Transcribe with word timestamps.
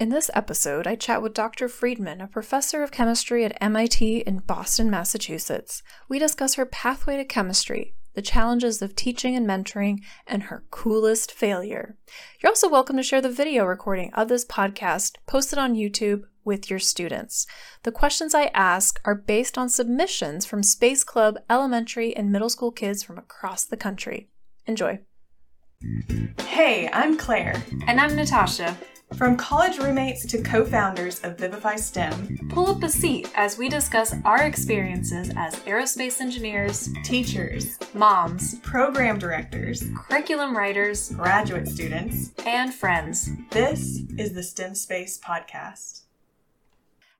In 0.00 0.08
this 0.08 0.30
episode, 0.32 0.86
I 0.86 0.96
chat 0.96 1.20
with 1.20 1.34
Dr. 1.34 1.68
Freedman, 1.68 2.22
a 2.22 2.26
professor 2.26 2.82
of 2.82 2.90
chemistry 2.90 3.44
at 3.44 3.58
MIT 3.60 4.20
in 4.20 4.38
Boston, 4.38 4.88
Massachusetts. 4.88 5.82
We 6.08 6.18
discuss 6.18 6.54
her 6.54 6.64
pathway 6.64 7.18
to 7.18 7.24
chemistry, 7.26 7.94
the 8.14 8.22
challenges 8.22 8.80
of 8.80 8.96
teaching 8.96 9.36
and 9.36 9.46
mentoring, 9.46 9.98
and 10.26 10.44
her 10.44 10.64
coolest 10.70 11.30
failure. 11.30 11.98
You're 12.40 12.48
also 12.48 12.66
welcome 12.66 12.96
to 12.96 13.02
share 13.02 13.20
the 13.20 13.28
video 13.28 13.66
recording 13.66 14.10
of 14.14 14.28
this 14.28 14.46
podcast 14.46 15.16
posted 15.26 15.58
on 15.58 15.74
YouTube 15.74 16.22
with 16.46 16.70
your 16.70 16.78
students. 16.78 17.46
The 17.82 17.92
questions 17.92 18.34
I 18.34 18.44
ask 18.54 18.98
are 19.04 19.14
based 19.14 19.58
on 19.58 19.68
submissions 19.68 20.46
from 20.46 20.62
Space 20.62 21.04
Club 21.04 21.36
elementary 21.50 22.16
and 22.16 22.32
middle 22.32 22.48
school 22.48 22.72
kids 22.72 23.02
from 23.02 23.18
across 23.18 23.66
the 23.66 23.76
country. 23.76 24.30
Enjoy. 24.64 25.00
Hey, 26.38 26.88
I'm 26.90 27.18
Claire. 27.18 27.62
And 27.86 28.00
I'm 28.00 28.16
Natasha. 28.16 28.78
From 29.16 29.36
college 29.36 29.78
roommates 29.78 30.24
to 30.26 30.40
co 30.40 30.64
founders 30.64 31.20
of 31.20 31.36
Vivify 31.36 31.76
STEM, 31.76 32.48
pull 32.48 32.68
up 32.68 32.82
a 32.82 32.88
seat 32.88 33.30
as 33.34 33.58
we 33.58 33.68
discuss 33.68 34.14
our 34.24 34.42
experiences 34.44 35.30
as 35.36 35.56
aerospace 35.60 36.20
engineers, 36.20 36.88
teachers, 37.04 37.78
moms, 37.92 38.58
program 38.60 39.18
directors, 39.18 39.84
curriculum 39.94 40.56
writers, 40.56 41.10
graduate 41.10 41.68
students, 41.68 42.32
and 42.46 42.72
friends. 42.72 43.30
This 43.50 44.02
is 44.16 44.32
the 44.32 44.42
STEM 44.42 44.74
Space 44.74 45.18
Podcast. 45.18 46.04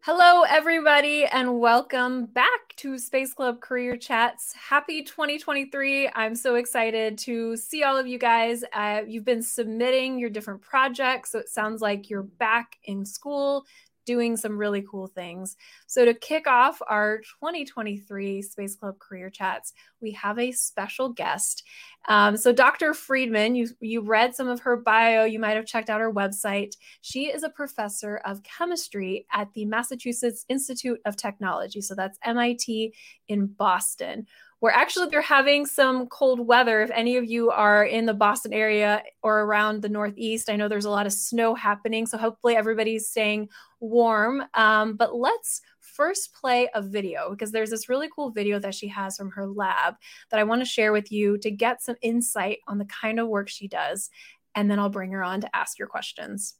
Hello, 0.02 0.44
everybody, 0.44 1.26
and 1.26 1.60
welcome 1.60 2.24
back 2.24 2.74
to 2.76 2.96
Space 2.96 3.34
Club 3.34 3.60
Career 3.60 3.98
Chats. 3.98 4.54
Happy 4.54 5.02
2023. 5.02 6.08
I'm 6.14 6.34
so 6.34 6.54
excited 6.54 7.18
to 7.18 7.54
see 7.58 7.82
all 7.82 7.98
of 7.98 8.06
you 8.06 8.18
guys. 8.18 8.64
Uh, 8.72 9.02
you've 9.06 9.26
been 9.26 9.42
submitting 9.42 10.18
your 10.18 10.30
different 10.30 10.62
projects, 10.62 11.32
so 11.32 11.38
it 11.38 11.50
sounds 11.50 11.82
like 11.82 12.08
you're 12.08 12.22
back 12.22 12.78
in 12.84 13.04
school 13.04 13.66
doing 14.10 14.36
some 14.36 14.58
really 14.58 14.84
cool 14.90 15.06
things. 15.06 15.56
So, 15.86 16.04
to 16.04 16.12
kick 16.12 16.48
off 16.48 16.82
our 16.88 17.18
2023 17.18 18.42
Space 18.42 18.74
Club 18.74 18.98
Career 18.98 19.30
Chats, 19.30 19.72
we 20.00 20.10
have 20.10 20.36
a 20.36 20.50
special 20.50 21.10
guest. 21.10 21.62
Um, 22.08 22.36
so, 22.36 22.52
Dr. 22.52 22.92
Freedman, 22.92 23.54
you, 23.54 23.68
you 23.78 24.00
read 24.00 24.34
some 24.34 24.48
of 24.48 24.58
her 24.58 24.76
bio, 24.76 25.22
you 25.22 25.38
might 25.38 25.54
have 25.54 25.64
checked 25.64 25.90
out 25.90 26.00
her 26.00 26.12
website. 26.12 26.72
She 27.02 27.26
is 27.26 27.44
a 27.44 27.50
professor 27.50 28.16
of 28.24 28.42
chemistry 28.42 29.26
at 29.32 29.46
the 29.54 29.64
Massachusetts 29.64 30.44
Institute 30.48 30.98
of 31.04 31.14
Technology. 31.14 31.80
So, 31.80 31.94
that's 31.94 32.18
MIT 32.24 32.92
in 33.28 33.46
Boston 33.46 34.26
where 34.60 34.72
actually 34.72 35.08
they're 35.08 35.22
having 35.22 35.66
some 35.66 36.06
cold 36.06 36.46
weather. 36.46 36.82
If 36.82 36.90
any 36.90 37.16
of 37.16 37.24
you 37.24 37.50
are 37.50 37.84
in 37.84 38.06
the 38.06 38.14
Boston 38.14 38.52
area 38.52 39.02
or 39.22 39.40
around 39.40 39.82
the 39.82 39.88
Northeast, 39.88 40.50
I 40.50 40.56
know 40.56 40.68
there's 40.68 40.84
a 40.84 40.90
lot 40.90 41.06
of 41.06 41.12
snow 41.12 41.54
happening. 41.54 42.06
So 42.06 42.18
hopefully 42.18 42.56
everybody's 42.56 43.08
staying 43.08 43.48
warm. 43.80 44.44
Um, 44.54 44.96
but 44.96 45.14
let's 45.14 45.62
first 45.80 46.34
play 46.34 46.68
a 46.74 46.82
video 46.82 47.30
because 47.30 47.52
there's 47.52 47.70
this 47.70 47.88
really 47.88 48.08
cool 48.14 48.30
video 48.30 48.58
that 48.58 48.74
she 48.74 48.88
has 48.88 49.16
from 49.16 49.30
her 49.30 49.46
lab 49.46 49.94
that 50.30 50.38
I 50.38 50.44
want 50.44 50.60
to 50.60 50.66
share 50.66 50.92
with 50.92 51.10
you 51.10 51.38
to 51.38 51.50
get 51.50 51.82
some 51.82 51.96
insight 52.02 52.58
on 52.68 52.78
the 52.78 52.86
kind 52.86 53.18
of 53.18 53.28
work 53.28 53.48
she 53.48 53.66
does. 53.66 54.10
And 54.54 54.70
then 54.70 54.78
I'll 54.78 54.90
bring 54.90 55.12
her 55.12 55.22
on 55.22 55.40
to 55.40 55.56
ask 55.56 55.78
your 55.78 55.88
questions. 55.88 56.56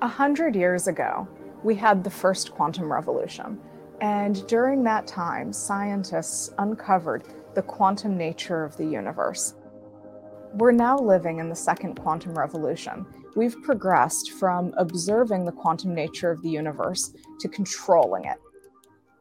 A 0.00 0.08
hundred 0.08 0.54
years 0.54 0.86
ago, 0.86 1.26
we 1.64 1.74
had 1.74 2.04
the 2.04 2.10
first 2.10 2.52
quantum 2.52 2.92
revolution. 2.92 3.58
And 4.00 4.46
during 4.46 4.84
that 4.84 5.06
time, 5.06 5.52
scientists 5.52 6.52
uncovered 6.58 7.24
the 7.54 7.62
quantum 7.62 8.16
nature 8.16 8.64
of 8.64 8.76
the 8.76 8.86
universe. 8.86 9.54
We're 10.54 10.72
now 10.72 10.96
living 10.96 11.40
in 11.40 11.48
the 11.48 11.56
second 11.56 11.96
quantum 11.96 12.34
revolution. 12.34 13.04
We've 13.34 13.60
progressed 13.62 14.32
from 14.32 14.72
observing 14.76 15.44
the 15.44 15.52
quantum 15.52 15.94
nature 15.94 16.30
of 16.30 16.42
the 16.42 16.50
universe 16.50 17.12
to 17.40 17.48
controlling 17.48 18.24
it. 18.24 18.38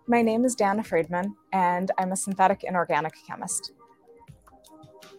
My 0.08 0.22
name 0.22 0.45
is 0.45 0.55
Danna 0.55 0.86
Freedman, 0.86 1.36
and 1.52 1.92
I'm 1.98 2.11
a 2.11 2.16
synthetic 2.16 2.64
inorganic 2.64 3.14
chemist. 3.27 3.73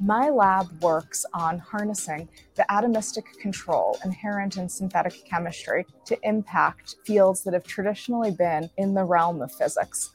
My 0.01 0.29
lab 0.29 0.81
works 0.81 1.27
on 1.35 1.59
harnessing 1.59 2.29
the 2.55 2.65
atomistic 2.71 3.25
control 3.41 3.99
inherent 4.05 4.57
in 4.57 4.69
synthetic 4.69 5.25
chemistry 5.25 5.87
to 6.05 6.17
impact 6.23 6.97
fields 7.05 7.43
that 7.43 7.53
have 7.53 7.65
traditionally 7.65 8.31
been 8.31 8.71
in 8.77 8.95
the 8.95 9.03
realm 9.03 9.43
of 9.43 9.51
physics. 9.51 10.13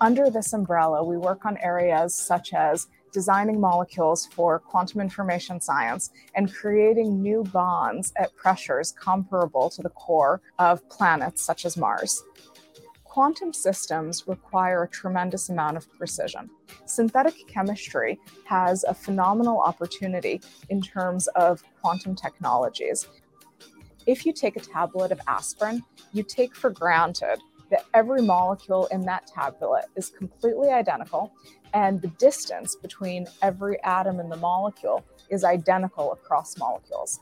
Under 0.00 0.30
this 0.30 0.54
umbrella, 0.54 1.04
we 1.04 1.18
work 1.18 1.44
on 1.44 1.58
areas 1.58 2.14
such 2.14 2.54
as 2.54 2.86
designing 3.12 3.60
molecules 3.60 4.26
for 4.26 4.58
quantum 4.58 5.02
information 5.02 5.60
science 5.60 6.10
and 6.34 6.52
creating 6.52 7.20
new 7.20 7.42
bonds 7.44 8.12
at 8.16 8.34
pressures 8.36 8.92
comparable 8.92 9.68
to 9.68 9.82
the 9.82 9.90
core 9.90 10.40
of 10.58 10.86
planets 10.88 11.42
such 11.42 11.66
as 11.66 11.76
Mars 11.76 12.22
quantum 13.18 13.52
systems 13.52 14.28
require 14.28 14.84
a 14.84 14.88
tremendous 14.88 15.48
amount 15.48 15.76
of 15.76 15.92
precision. 15.98 16.48
Synthetic 16.84 17.34
chemistry 17.48 18.16
has 18.44 18.84
a 18.84 18.94
phenomenal 18.94 19.58
opportunity 19.60 20.40
in 20.68 20.80
terms 20.80 21.26
of 21.34 21.60
quantum 21.82 22.14
technologies. 22.14 23.08
If 24.06 24.24
you 24.24 24.32
take 24.32 24.54
a 24.54 24.60
tablet 24.60 25.10
of 25.10 25.20
aspirin, 25.26 25.82
you 26.12 26.22
take 26.22 26.54
for 26.54 26.70
granted 26.70 27.40
that 27.72 27.86
every 27.92 28.22
molecule 28.22 28.86
in 28.92 29.00
that 29.06 29.26
tablet 29.26 29.86
is 29.96 30.10
completely 30.10 30.68
identical 30.68 31.32
and 31.74 32.00
the 32.00 32.12
distance 32.20 32.76
between 32.76 33.26
every 33.42 33.82
atom 33.82 34.20
in 34.20 34.28
the 34.28 34.36
molecule 34.36 35.04
is 35.28 35.42
identical 35.42 36.12
across 36.12 36.56
molecules 36.56 37.18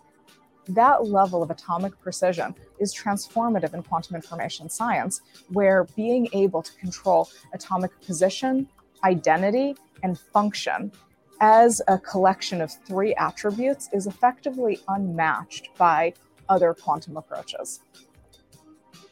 that 0.69 1.06
level 1.06 1.43
of 1.43 1.50
atomic 1.50 1.99
precision 2.00 2.54
is 2.78 2.94
transformative 2.94 3.75
in 3.75 3.82
quantum 3.82 4.16
information 4.16 4.69
science, 4.69 5.21
where 5.49 5.84
being 5.97 6.28
able 6.32 6.62
to 6.62 6.72
control 6.75 7.28
atomic 7.54 7.91
position, 8.03 8.69
identity, 9.04 9.77
and 10.03 10.19
function 10.19 10.93
as 11.41 11.82
a 11.88 11.99
collection 11.99 12.60
of 12.60 12.72
three 12.87 13.15
attributes 13.15 13.88
is 13.93 14.06
effectively 14.06 14.81
unmatched 14.88 15.69
by 15.77 16.12
other 16.49 16.75
quantum 16.75 17.16
approaches. 17.16 17.81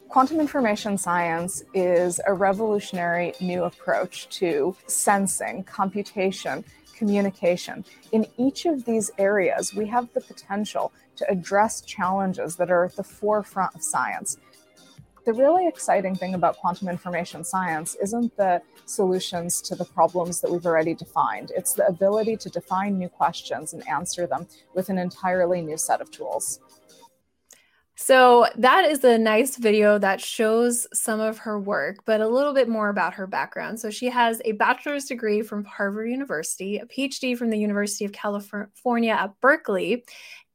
Quantum 0.08 0.38
information 0.38 0.96
science 0.96 1.64
is 1.74 2.20
a 2.26 2.32
revolutionary 2.32 3.34
new 3.40 3.64
approach 3.64 4.28
to 4.28 4.76
sensing, 4.86 5.64
computation, 5.64 6.64
communication. 6.96 7.84
In 8.12 8.26
each 8.38 8.64
of 8.66 8.84
these 8.84 9.10
areas, 9.18 9.74
we 9.74 9.86
have 9.88 10.08
the 10.14 10.20
potential 10.20 10.92
to 11.16 11.30
address 11.30 11.80
challenges 11.82 12.56
that 12.56 12.70
are 12.70 12.84
at 12.84 12.96
the 12.96 13.04
forefront 13.04 13.74
of 13.74 13.82
science. 13.82 14.38
The 15.24 15.32
really 15.32 15.66
exciting 15.66 16.14
thing 16.14 16.34
about 16.34 16.58
quantum 16.58 16.88
information 16.88 17.44
science 17.44 17.96
isn't 18.02 18.36
the 18.36 18.60
solutions 18.84 19.62
to 19.62 19.74
the 19.74 19.86
problems 19.86 20.42
that 20.42 20.50
we've 20.50 20.66
already 20.66 20.94
defined, 20.94 21.50
it's 21.56 21.72
the 21.72 21.86
ability 21.86 22.36
to 22.36 22.50
define 22.50 22.98
new 22.98 23.08
questions 23.08 23.72
and 23.72 23.86
answer 23.88 24.26
them 24.26 24.46
with 24.74 24.90
an 24.90 24.98
entirely 24.98 25.62
new 25.62 25.78
set 25.78 26.02
of 26.02 26.10
tools. 26.10 26.60
So, 27.96 28.46
that 28.56 28.90
is 28.90 29.04
a 29.04 29.16
nice 29.16 29.56
video 29.56 29.98
that 29.98 30.20
shows 30.20 30.86
some 30.92 31.20
of 31.20 31.38
her 31.38 31.60
work, 31.60 31.98
but 32.04 32.20
a 32.20 32.26
little 32.28 32.52
bit 32.52 32.68
more 32.68 32.88
about 32.88 33.14
her 33.14 33.28
background. 33.28 33.78
So, 33.78 33.88
she 33.88 34.06
has 34.06 34.42
a 34.44 34.52
bachelor's 34.52 35.04
degree 35.04 35.42
from 35.42 35.64
Harvard 35.64 36.10
University, 36.10 36.78
a 36.78 36.86
PhD 36.86 37.38
from 37.38 37.50
the 37.50 37.58
University 37.58 38.04
of 38.04 38.10
California 38.10 39.12
at 39.12 39.40
Berkeley, 39.40 40.04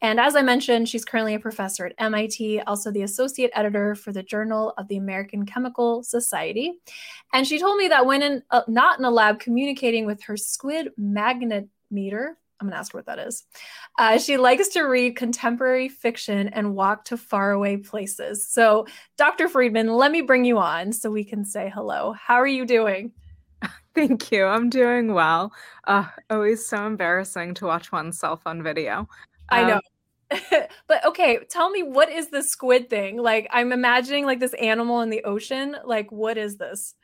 and 0.02 0.20
as 0.20 0.36
I 0.36 0.42
mentioned, 0.42 0.88
she's 0.88 1.04
currently 1.04 1.36
a 1.36 1.40
professor 1.40 1.86
at 1.86 1.94
MIT, 1.98 2.62
also 2.62 2.92
the 2.92 3.04
associate 3.04 3.52
editor 3.54 3.96
for 3.96 4.12
the 4.12 4.24
Journal 4.24 4.74
of 4.78 4.88
the 4.88 4.98
American 4.98 5.46
Chemical 5.46 6.04
Society. 6.04 6.80
And 7.34 7.46
she 7.46 7.60
told 7.60 7.78
me 7.78 7.90
that 7.90 8.06
when 8.06 8.22
in, 8.22 8.44
uh, 8.52 8.62
not 8.68 9.00
in 9.00 9.06
a 9.06 9.12
lab 9.12 9.40
communicating 9.40 10.06
with 10.06 10.24
her 10.24 10.38
squid 10.38 10.90
magnetometer, 11.00 12.36
I'm 12.62 12.68
going 12.68 12.74
to 12.74 12.78
ask 12.78 12.92
her 12.92 12.98
what 12.98 13.06
that 13.06 13.20
is. 13.20 13.46
Uh, 13.98 14.18
she 14.18 14.38
likes 14.38 14.70
to 14.70 14.82
read 14.84 15.16
contemporary 15.16 15.88
fiction 15.88 16.50
and 16.50 16.76
walk 16.76 17.06
to 17.06 17.18
faraway 17.18 17.78
places. 17.78 18.48
So, 18.48 18.86
Dr. 19.18 19.48
Freedman, 19.48 19.88
let 19.88 20.12
me 20.12 20.22
bring 20.22 20.44
you 20.44 20.57
on 20.57 20.92
so 20.92 21.10
we 21.10 21.24
can 21.24 21.46
say 21.46 21.72
hello. 21.74 22.13
How 22.13 22.36
are 22.36 22.48
you 22.48 22.66
doing? 22.66 23.13
Thank 23.96 24.31
you. 24.31 24.46
I'm 24.46 24.69
doing 24.69 25.13
well. 25.13 25.54
Uh, 25.86 26.06
always 26.30 26.66
so 26.66 26.86
embarrassing 26.86 27.54
to 27.56 27.66
watch 27.66 27.92
oneself 27.92 28.42
on 28.46 28.62
video. 28.62 29.07
I 29.51 29.63
know. 29.63 29.75
Um, 29.75 29.81
but 30.88 31.06
okay, 31.06 31.40
tell 31.50 31.69
me 31.69 31.84
what 31.84 32.10
is 32.10 32.30
the 32.30 32.44
squid 32.44 32.90
thing? 32.90 33.18
Like 33.18 33.48
I'm 33.51 33.72
imagining 33.72 34.25
like 34.25 34.40
this 34.40 34.54
animal 34.56 35.01
in 35.01 35.10
the 35.10 35.24
ocean. 35.24 35.75
Like 35.84 36.12
what 36.12 36.38
is 36.38 36.57
this? 36.57 36.96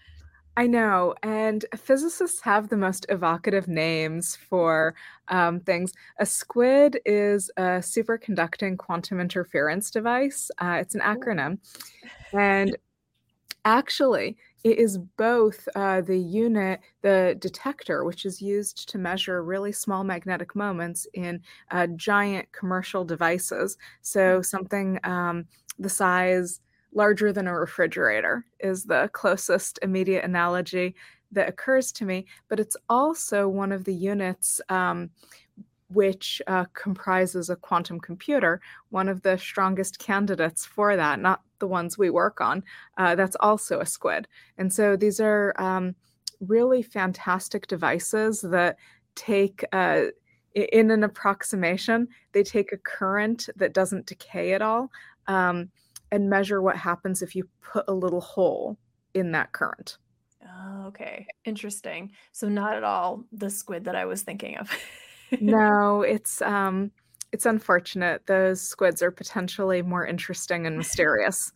I 0.57 0.67
know, 0.67 1.15
and 1.21 1.65
physicists 1.75 2.39
have 2.41 2.69
the 2.69 2.77
most 2.77 3.05
evocative 3.09 3.67
names 3.67 4.37
for 4.37 4.95
um, 5.27 5.59
things. 5.59 5.91
A 6.19 6.25
squid 6.25 6.99
is 7.05 7.51
a 7.57 7.81
superconducting 7.81 8.77
quantum 8.77 9.19
interference 9.19 9.91
device. 9.91 10.49
Uh, 10.57 10.77
it's 10.79 10.95
an 10.95 11.01
acronym, 11.01 11.57
and 12.31 12.77
actually, 13.65 14.37
it 14.65 14.79
is 14.79 14.97
both 14.97 15.69
uh, 15.75 16.01
the 16.01 16.17
unit, 16.17 16.79
the 17.03 17.37
detector, 17.37 18.03
which 18.03 18.25
is 18.25 18.41
used 18.41 18.89
to 18.89 18.97
measure 18.97 19.43
really 19.43 19.71
small 19.71 20.03
magnetic 20.03 20.55
moments 20.55 21.05
in 21.13 21.39
uh, 21.69 21.85
giant 21.95 22.51
commercial 22.51 23.05
devices. 23.05 23.77
So 24.01 24.41
something 24.41 24.99
um, 25.03 25.45
the 25.77 25.87
size 25.87 26.61
larger 26.93 27.31
than 27.31 27.45
a 27.45 27.53
refrigerator 27.53 28.43
is 28.59 28.85
the 28.85 29.07
closest 29.13 29.77
immediate 29.83 30.25
analogy 30.25 30.95
that 31.31 31.47
occurs 31.47 31.91
to 31.91 32.05
me. 32.05 32.25
But 32.47 32.59
it's 32.59 32.77
also 32.89 33.47
one 33.47 33.71
of 33.71 33.83
the 33.83 33.93
units. 33.93 34.59
Um, 34.69 35.11
which 35.89 36.41
uh, 36.47 36.65
comprises 36.73 37.51
a 37.51 37.55
quantum 37.55 37.99
computer, 37.99 38.59
one 38.89 39.07
of 39.07 39.21
the 39.21 39.37
strongest 39.37 39.99
candidates 39.99 40.65
for 40.65 40.95
that, 40.95 41.19
not 41.19 41.43
the 41.65 41.69
ones 41.69 41.97
we 41.97 42.11
work 42.11 42.41
on, 42.41 42.63
uh, 42.99 43.15
that's 43.15 43.35
also 43.39 43.79
a 43.79 43.85
squid. 43.87 44.27
And 44.59 44.71
so 44.71 44.95
these 44.95 45.19
are 45.19 45.51
um, 45.57 45.95
really 46.39 46.83
fantastic 46.83 47.65
devices 47.65 48.41
that 48.41 48.77
take, 49.15 49.65
uh, 49.73 50.03
in 50.53 50.91
an 50.91 51.03
approximation, 51.03 52.07
they 52.33 52.43
take 52.43 52.71
a 52.71 52.77
current 52.77 53.49
that 53.55 53.73
doesn't 53.73 54.05
decay 54.05 54.53
at 54.53 54.61
all 54.61 54.91
um, 55.25 55.69
and 56.11 56.29
measure 56.29 56.61
what 56.61 56.77
happens 56.77 57.23
if 57.23 57.35
you 57.35 57.49
put 57.61 57.85
a 57.87 57.93
little 57.93 58.21
hole 58.21 58.77
in 59.15 59.31
that 59.31 59.51
current. 59.51 59.97
Oh, 60.47 60.85
okay. 60.89 61.25
Interesting. 61.45 62.11
So 62.31 62.47
not 62.47 62.75
at 62.75 62.83
all 62.83 63.23
the 63.31 63.49
squid 63.49 63.85
that 63.85 63.95
I 63.95 64.05
was 64.05 64.21
thinking 64.21 64.57
of. 64.57 64.69
no, 65.41 66.01
it's 66.15 66.43
um 66.43 66.91
it's 67.35 67.45
unfortunate. 67.45 68.25
Those 68.27 68.61
squids 68.61 69.01
are 69.01 69.11
potentially 69.11 69.81
more 69.81 70.07
interesting 70.07 70.65
and 70.65 70.77
mysterious. 70.77 71.51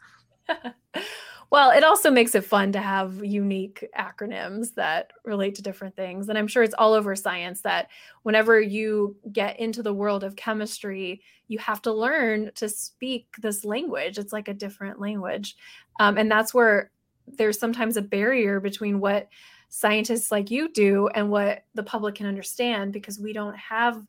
well, 1.51 1.71
it 1.71 1.85
also 1.85 2.11
makes 2.11 2.35
it 2.35 2.43
fun 2.43 2.73
to 2.73 2.81
have 2.81 3.23
unique 3.23 3.87
acronyms 3.97 4.73
that 4.75 5.13
relate 5.23 5.55
to 5.55 5.61
different 5.61 5.95
things. 5.95 6.27
And 6.27 6.37
I'm 6.37 6.49
sure 6.49 6.63
it's 6.63 6.75
all 6.77 6.91
over 6.91 7.15
science 7.15 7.61
that 7.61 7.87
whenever 8.23 8.59
you 8.59 9.15
get 9.31 9.57
into 9.57 9.81
the 9.81 9.93
world 9.93 10.25
of 10.25 10.35
chemistry, 10.35 11.21
you 11.47 11.57
have 11.59 11.81
to 11.83 11.93
learn 11.93 12.51
to 12.55 12.67
speak 12.67 13.27
this 13.41 13.63
language. 13.63 14.17
It's 14.17 14.33
like 14.33 14.49
a 14.49 14.53
different 14.53 14.99
language. 14.99 15.55
Um, 15.97 16.17
and 16.17 16.29
that's 16.29 16.53
where 16.53 16.91
there's 17.25 17.57
sometimes 17.57 17.95
a 17.95 18.01
barrier 18.01 18.59
between 18.59 18.99
what 18.99 19.29
scientists 19.69 20.29
like 20.29 20.51
you 20.51 20.73
do 20.73 21.07
and 21.15 21.31
what 21.31 21.63
the 21.73 21.83
public 21.83 22.15
can 22.15 22.25
understand 22.25 22.91
because 22.91 23.17
we 23.17 23.31
don't 23.31 23.55
have 23.55 24.03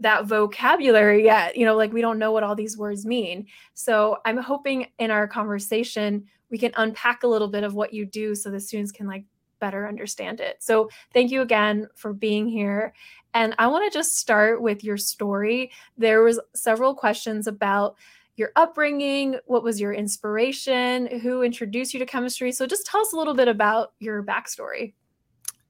that 0.00 0.26
vocabulary 0.26 1.24
yet. 1.24 1.56
You 1.56 1.64
know, 1.64 1.76
like 1.76 1.92
we 1.92 2.00
don't 2.00 2.18
know 2.18 2.32
what 2.32 2.42
all 2.42 2.54
these 2.54 2.76
words 2.76 3.06
mean. 3.06 3.46
So 3.74 4.18
I'm 4.24 4.36
hoping 4.36 4.86
in 4.98 5.10
our 5.10 5.26
conversation, 5.26 6.24
we 6.50 6.58
can 6.58 6.72
unpack 6.76 7.22
a 7.22 7.28
little 7.28 7.48
bit 7.48 7.64
of 7.64 7.74
what 7.74 7.92
you 7.92 8.06
do 8.06 8.34
so 8.34 8.50
the 8.50 8.60
students 8.60 8.92
can 8.92 9.06
like 9.06 9.24
better 9.58 9.88
understand 9.88 10.40
it. 10.40 10.62
So 10.62 10.90
thank 11.12 11.30
you 11.30 11.40
again 11.42 11.88
for 11.94 12.12
being 12.12 12.46
here. 12.46 12.92
And 13.34 13.54
I 13.58 13.66
want 13.66 13.90
to 13.90 13.98
just 13.98 14.16
start 14.18 14.62
with 14.62 14.84
your 14.84 14.96
story. 14.96 15.70
There 15.96 16.22
was 16.22 16.40
several 16.54 16.94
questions 16.94 17.46
about 17.46 17.96
your 18.36 18.50
upbringing, 18.56 19.38
what 19.46 19.62
was 19.62 19.80
your 19.80 19.94
inspiration, 19.94 21.06
who 21.20 21.42
introduced 21.42 21.94
you 21.94 22.00
to 22.00 22.06
chemistry. 22.06 22.52
So 22.52 22.66
just 22.66 22.86
tell 22.86 23.00
us 23.00 23.12
a 23.12 23.16
little 23.16 23.34
bit 23.34 23.48
about 23.48 23.92
your 23.98 24.22
backstory. 24.22 24.92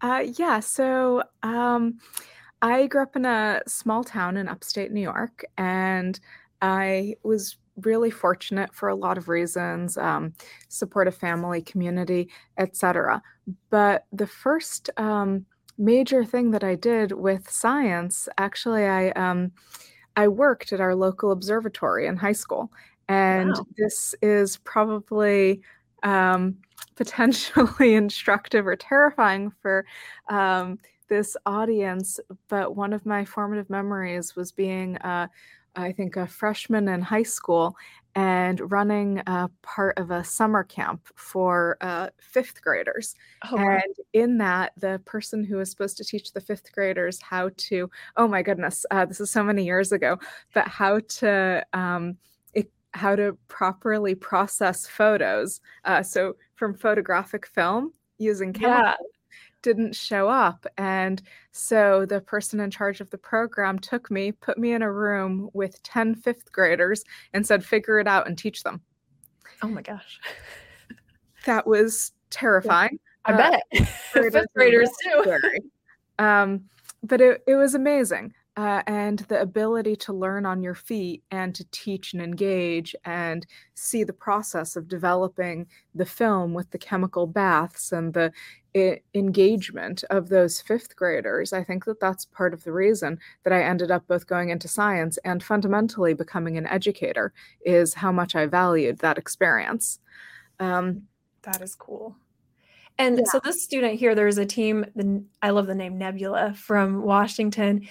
Uh, 0.00 0.24
yeah, 0.36 0.60
so 0.60 1.22
um, 1.42 1.98
I 2.62 2.86
grew 2.86 3.02
up 3.02 3.16
in 3.16 3.24
a 3.24 3.60
small 3.66 4.04
town 4.04 4.36
in 4.36 4.48
upstate 4.48 4.92
New 4.92 5.00
York, 5.00 5.44
and 5.58 6.18
I 6.62 7.16
was 7.22 7.56
really 7.76 8.10
fortunate 8.10 8.74
for 8.74 8.88
a 8.88 8.94
lot 8.94 9.18
of 9.18 9.28
reasons 9.28 9.98
um, 9.98 10.32
support 10.68 11.08
a 11.08 11.12
family 11.12 11.60
community 11.60 12.28
etc 12.58 13.22
but 13.70 14.06
the 14.12 14.26
first 14.26 14.90
um, 14.96 15.44
major 15.78 16.24
thing 16.24 16.50
that 16.50 16.64
i 16.64 16.74
did 16.74 17.12
with 17.12 17.50
science 17.50 18.28
actually 18.38 18.86
i 18.86 19.10
um, 19.10 19.50
i 20.16 20.26
worked 20.26 20.72
at 20.72 20.80
our 20.80 20.94
local 20.94 21.32
observatory 21.32 22.06
in 22.06 22.16
high 22.16 22.32
school 22.32 22.72
and 23.08 23.50
wow. 23.50 23.66
this 23.76 24.14
is 24.22 24.56
probably 24.58 25.60
um, 26.02 26.56
potentially 26.96 27.94
instructive 27.94 28.66
or 28.66 28.74
terrifying 28.74 29.52
for 29.60 29.84
um, 30.30 30.78
this 31.08 31.36
audience. 31.46 32.20
But 32.48 32.76
one 32.76 32.92
of 32.92 33.06
my 33.06 33.24
formative 33.24 33.70
memories 33.70 34.36
was 34.36 34.52
being, 34.52 34.96
uh, 34.98 35.28
I 35.74 35.92
think, 35.92 36.16
a 36.16 36.26
freshman 36.26 36.88
in 36.88 37.02
high 37.02 37.22
school 37.22 37.76
and 38.14 38.72
running 38.72 39.22
a 39.26 39.50
part 39.62 39.98
of 39.98 40.10
a 40.10 40.24
summer 40.24 40.64
camp 40.64 41.06
for 41.16 41.76
uh, 41.82 42.08
fifth 42.18 42.62
graders. 42.62 43.14
Oh, 43.50 43.56
wow. 43.56 43.78
And 43.84 43.94
in 44.14 44.38
that, 44.38 44.72
the 44.78 45.02
person 45.04 45.44
who 45.44 45.56
was 45.56 45.70
supposed 45.70 45.98
to 45.98 46.04
teach 46.04 46.32
the 46.32 46.40
fifth 46.40 46.72
graders 46.72 47.20
how 47.20 47.50
to, 47.56 47.90
oh 48.16 48.26
my 48.26 48.42
goodness, 48.42 48.86
uh, 48.90 49.04
this 49.04 49.20
is 49.20 49.30
so 49.30 49.44
many 49.44 49.64
years 49.64 49.92
ago, 49.92 50.18
but 50.54 50.66
how 50.66 51.00
to, 51.00 51.66
um, 51.74 52.16
how 52.96 53.14
to 53.14 53.36
properly 53.48 54.14
process 54.14 54.86
photos. 54.86 55.60
Uh, 55.84 56.02
so 56.02 56.34
from 56.54 56.74
photographic 56.74 57.46
film 57.46 57.92
using 58.16 58.54
chemical 58.54 58.82
yeah. 58.82 58.94
Didn't 59.66 59.96
show 59.96 60.28
up. 60.28 60.64
And 60.78 61.20
so 61.50 62.06
the 62.06 62.20
person 62.20 62.60
in 62.60 62.70
charge 62.70 63.00
of 63.00 63.10
the 63.10 63.18
program 63.18 63.80
took 63.80 64.12
me, 64.12 64.30
put 64.30 64.58
me 64.58 64.72
in 64.74 64.82
a 64.82 64.92
room 64.92 65.50
with 65.54 65.82
10 65.82 66.14
fifth 66.14 66.52
graders 66.52 67.02
and 67.32 67.44
said, 67.44 67.64
figure 67.64 67.98
it 67.98 68.06
out 68.06 68.28
and 68.28 68.38
teach 68.38 68.62
them. 68.62 68.80
Oh 69.62 69.66
my 69.66 69.82
gosh. 69.82 70.20
that 71.46 71.66
was 71.66 72.12
terrifying. 72.30 73.00
I 73.24 73.32
uh, 73.32 73.36
bet. 73.72 73.88
fifth 74.12 74.46
graders 74.54 74.90
too. 75.02 75.40
Um, 76.20 76.66
but 77.02 77.20
it, 77.20 77.42
it 77.48 77.56
was 77.56 77.74
amazing 77.74 78.32
uh, 78.56 78.82
and 78.86 79.18
the 79.20 79.40
ability 79.40 79.94
to 79.96 80.12
learn 80.12 80.46
on 80.46 80.62
your 80.62 80.74
feet 80.74 81.22
and 81.30 81.54
to 81.54 81.64
teach 81.72 82.14
and 82.14 82.22
engage 82.22 82.96
and 83.04 83.46
see 83.74 84.02
the 84.02 84.12
process 84.12 84.76
of 84.76 84.88
developing 84.88 85.66
the 85.94 86.06
film 86.06 86.54
with 86.54 86.70
the 86.70 86.78
chemical 86.78 87.26
baths 87.26 87.92
and 87.92 88.14
the 88.14 88.32
I- 88.74 89.00
engagement 89.14 90.04
of 90.10 90.28
those 90.28 90.60
fifth 90.60 90.96
graders 90.96 91.52
i 91.52 91.62
think 91.62 91.84
that 91.84 92.00
that's 92.00 92.24
part 92.24 92.54
of 92.54 92.64
the 92.64 92.72
reason 92.72 93.18
that 93.44 93.52
i 93.52 93.62
ended 93.62 93.90
up 93.90 94.06
both 94.06 94.26
going 94.26 94.48
into 94.48 94.68
science 94.68 95.18
and 95.24 95.42
fundamentally 95.42 96.14
becoming 96.14 96.56
an 96.56 96.66
educator 96.66 97.32
is 97.64 97.94
how 97.94 98.12
much 98.12 98.34
i 98.34 98.46
valued 98.46 98.98
that 98.98 99.18
experience. 99.18 99.98
Um, 100.58 101.02
that 101.42 101.60
is 101.60 101.74
cool. 101.74 102.16
And 102.98 103.18
yeah. 103.18 103.24
so 103.26 103.40
this 103.44 103.62
student 103.62 103.98
here 103.98 104.14
there's 104.14 104.38
a 104.38 104.46
team 104.46 104.86
the, 104.94 105.22
i 105.42 105.50
love 105.50 105.66
the 105.66 105.74
name 105.74 105.98
nebula 105.98 106.54
from 106.54 107.02
washington 107.02 107.86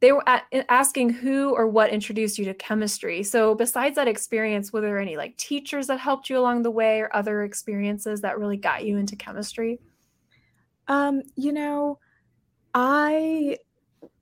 they 0.00 0.12
were 0.12 0.28
at, 0.28 0.44
asking 0.68 1.10
who 1.10 1.54
or 1.54 1.66
what 1.66 1.90
introduced 1.90 2.38
you 2.38 2.44
to 2.46 2.54
chemistry. 2.54 3.22
So, 3.22 3.54
besides 3.54 3.96
that 3.96 4.08
experience, 4.08 4.72
were 4.72 4.80
there 4.80 4.98
any 4.98 5.16
like 5.16 5.36
teachers 5.36 5.86
that 5.86 5.98
helped 5.98 6.28
you 6.28 6.38
along 6.38 6.62
the 6.62 6.70
way 6.70 7.00
or 7.00 7.14
other 7.14 7.42
experiences 7.42 8.20
that 8.20 8.38
really 8.38 8.56
got 8.56 8.84
you 8.84 8.98
into 8.98 9.16
chemistry? 9.16 9.80
Um, 10.88 11.22
you 11.34 11.52
know, 11.52 11.98
I 12.74 13.58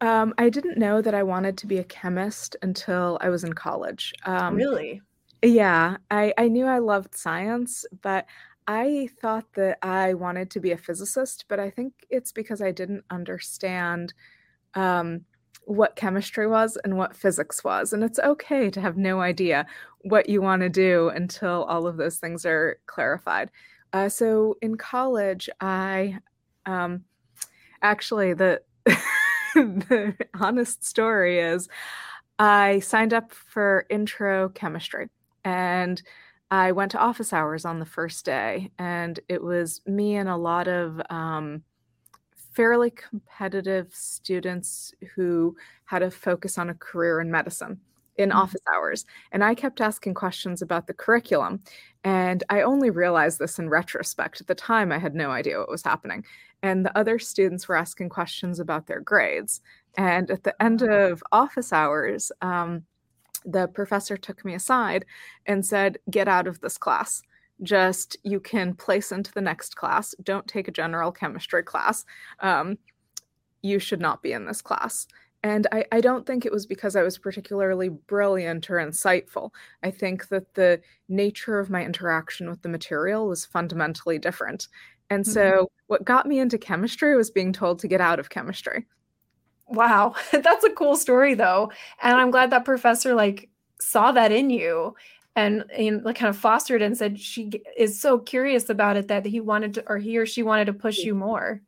um, 0.01 0.35
I 0.39 0.49
didn't 0.49 0.79
know 0.79 1.03
that 1.03 1.15
I 1.15 1.23
wanted 1.23 1.59
to 1.59 1.67
be 1.67 1.79
a 1.79 1.85
chemist 1.85 2.57
until 2.63 3.19
I 3.21 3.29
was 3.29 3.45
in 3.45 3.53
college. 3.53 4.13
Um, 4.25 4.55
really? 4.55 5.03
Yeah, 5.43 5.99
I, 6.11 6.33
I 6.39 6.49
knew 6.49 6.67
I 6.67 6.79
loved 6.79 7.15
science, 7.15 7.85
but 8.01 8.27
I 8.67 9.11
thought 9.21 9.45
that 9.55 9.79
I 9.83 10.15
wanted 10.15 10.51
to 10.53 10.61
be 10.61 10.73
a 10.73 10.79
physicist, 10.79 11.45
but 11.49 11.61
I 11.61 11.69
think 11.69 11.93
it's 12.09 12.33
because 12.33 12.63
I 12.63 12.71
didn't 12.71 13.05
understand 13.11 14.15
um, 14.75 15.21
what 15.67 15.97
chemistry 15.97 16.47
was 16.47 16.77
and 16.85 16.97
what 16.97 17.17
physics 17.17 17.65
was. 17.65 17.93
And 17.93 18.05
it's 18.05 18.19
okay 18.19 18.71
to 18.71 18.81
have 18.81 18.97
no 18.97 19.21
idea 19.21 19.67
what 20.03 20.29
you 20.29 20.43
want 20.43 20.63
to 20.63 20.69
do 20.69 21.09
until 21.09 21.65
all 21.65 21.87
of 21.87 21.97
those 21.97 22.19
things 22.19 22.45
are 22.45 22.79
clarified. 22.87 23.51
Uh, 23.93 24.09
so 24.09 24.57
in 24.61 24.77
college, 24.77 25.49
I 25.61 26.19
um, 26.67 27.05
actually, 27.83 28.35
the, 28.35 28.61
the 29.55 30.17
honest 30.39 30.85
story 30.85 31.39
is 31.39 31.69
I 32.39 32.81
signed 32.81 33.15
up 33.15 33.33
for 33.33 33.87
intro 33.89 34.49
chemistry 34.51 35.09
and 35.45 36.03
I 36.51 36.73
went 36.73 36.93
to 36.93 36.99
office 36.99 37.33
hours 37.33 37.65
on 37.65 37.79
the 37.81 37.87
first 37.87 38.25
day, 38.25 38.71
and 38.79 39.19
it 39.29 39.43
was 39.43 39.81
me 39.87 40.17
and 40.17 40.29
a 40.29 40.37
lot 40.37 40.69
of 40.69 41.01
um, 41.11 41.65
fairly 42.55 42.91
competitive 42.91 43.89
students 43.93 44.95
who 45.15 45.57
had 45.85 46.03
a 46.03 46.11
focus 46.11 46.57
on 46.59 46.71
a 46.71 46.75
career 46.75 47.21
in 47.21 47.31
medicine 47.31 47.81
in 48.17 48.29
mm-hmm. 48.31 48.39
office 48.39 48.61
hours. 48.73 49.05
And 49.33 49.43
I 49.43 49.55
kept 49.55 49.81
asking 49.81 50.15
questions 50.15 50.63
about 50.63 50.87
the 50.87 50.95
curriculum. 50.95 51.61
And 52.05 52.45
I 52.49 52.63
only 52.63 52.91
realized 52.91 53.39
this 53.39 53.59
in 53.59 53.69
retrospect. 53.69 54.41
At 54.41 54.47
the 54.47 54.55
time, 54.55 54.93
I 54.93 54.99
had 54.99 55.15
no 55.15 55.31
idea 55.31 55.59
what 55.59 55.71
was 55.71 55.83
happening. 55.83 56.25
And 56.63 56.85
the 56.85 56.97
other 56.97 57.19
students 57.19 57.69
were 57.69 57.77
asking 57.77 58.11
questions 58.11 58.61
about 58.61 58.87
their 58.87 59.01
grades. 59.01 59.61
And 59.97 60.31
at 60.31 60.45
the 60.45 60.61
end 60.63 60.83
of 60.83 61.23
office 61.33 61.73
hours, 61.73 62.31
um, 62.41 62.85
the 63.45 63.69
professor 63.69 64.17
took 64.17 64.45
me 64.45 64.55
aside 64.55 65.05
and 65.47 65.65
said, 65.65 65.99
Get 66.11 66.29
out 66.29 66.47
of 66.47 66.61
this 66.61 66.79
class 66.79 67.23
just 67.63 68.17
you 68.23 68.41
can 68.41 68.75
place 68.75 69.13
into 69.13 69.33
the 69.33 69.41
next 69.41 69.77
class. 69.77 70.15
Don't 70.23 70.47
take 70.47 70.69
a 70.69 70.73
general 70.73 71.13
chemistry 71.13 71.63
class. 71.63 72.05
Um, 72.41 72.79
you 73.63 73.79
should 73.79 74.01
not 74.01 74.23
be 74.23 74.33
in 74.33 74.47
this 74.47 74.61
class. 74.61 75.07
And 75.43 75.67
I, 75.73 75.85
I, 75.93 76.01
don't 76.01 76.27
think 76.27 76.47
it 76.47 76.53
was 76.53 76.65
because 76.65 76.97
I 76.97 77.03
was 77.03 77.19
particularly 77.19 77.91
brilliant 77.91 78.71
or 78.71 78.77
insightful. 78.77 79.51
I 79.83 79.91
think 79.91 80.29
that 80.29 80.55
the 80.55 80.81
nature 81.11 81.59
of 81.59 81.69
my 81.69 81.85
interaction 81.85 82.49
with 82.49 82.63
the 82.63 82.71
material 82.71 83.29
was 83.29 83.45
fundamentally 83.45 84.19
different. 84.19 84.69
And 85.11 85.23
mm-hmm. 85.23 85.33
so, 85.33 85.71
what 85.87 86.05
got 86.05 86.27
me 86.27 86.39
into 86.39 86.57
chemistry 86.57 87.15
was 87.15 87.31
being 87.31 87.53
told 87.53 87.79
to 87.81 87.89
get 87.89 88.01
out 88.01 88.19
of 88.19 88.31
chemistry. 88.31 88.87
Wow, 89.69 90.15
that's 90.33 90.65
a 90.65 90.71
cool 90.71 90.97
story, 90.97 91.35
though. 91.35 91.71
And 92.03 92.17
I'm 92.17 92.31
glad 92.31 92.51
that 92.51 92.65
professor 92.65 93.15
like 93.15 93.51
saw 93.81 94.13
that 94.13 94.33
in 94.33 94.49
you 94.49 94.95
and, 95.37 95.65
and 95.77 96.05
like 96.05 96.17
kind 96.17 96.31
of 96.31 96.37
fostered 96.37 96.83
and 96.83 96.97
said 96.97 97.19
she 97.19 97.63
is 97.77 98.01
so 98.01 98.19
curious 98.19 98.69
about 98.69 98.97
it 98.97 99.09
that 99.09 99.27
he 99.27 99.41
wanted 99.41 99.75
to, 99.75 99.85
or 99.89 99.99
he 99.99 100.17
or 100.19 100.27
she 100.27 100.43
wanted 100.43 100.67
to 100.67 100.73
push 100.73 100.99
you 100.99 101.15
more. 101.15 101.61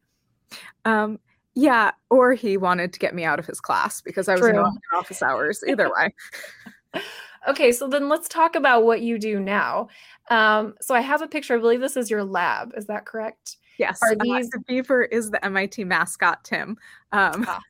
Um, 0.85 1.18
yeah, 1.54 1.92
or 2.11 2.35
he 2.35 2.56
wanted 2.56 2.92
to 2.92 2.99
get 2.99 3.14
me 3.14 3.25
out 3.25 3.38
of 3.38 3.46
his 3.46 3.61
class 3.61 4.00
because 4.00 4.28
I 4.28 4.32
was 4.32 4.42
True. 4.42 4.50
in 4.50 4.78
office 4.94 5.23
hours. 5.23 5.64
Either 5.66 5.90
way. 5.90 7.02
okay, 7.49 7.73
so 7.73 7.88
then 7.88 8.08
let's 8.08 8.28
talk 8.28 8.54
about 8.54 8.85
what 8.85 9.00
you 9.00 9.18
do 9.18 9.40
now. 9.40 9.88
Um, 10.28 10.75
so 10.80 10.94
I 10.94 11.00
have 11.00 11.23
a 11.23 11.26
picture. 11.26 11.54
I 11.54 11.58
believe 11.58 11.80
this 11.80 11.96
is 11.96 12.11
your 12.11 12.25
lab. 12.25 12.73
Is 12.76 12.87
that 12.87 13.06
correct? 13.06 13.56
Yes. 13.78 13.99
Are 14.02 14.14
these... 14.14 14.46
Uh, 14.46 14.50
the 14.52 14.61
beaver 14.66 15.04
is 15.04 15.30
the 15.30 15.42
MIT 15.44 15.85
mascot, 15.85 16.44
Tim. 16.44 16.76
Um, 17.12 17.46
ah. 17.49 17.61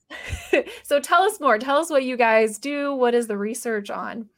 so 0.82 1.00
tell 1.00 1.22
us 1.22 1.40
more. 1.40 1.58
Tell 1.58 1.76
us 1.76 1.90
what 1.90 2.04
you 2.04 2.16
guys 2.16 2.58
do. 2.58 2.94
What 2.94 3.14
is 3.14 3.26
the 3.26 3.36
research 3.36 3.90
on? 3.90 4.28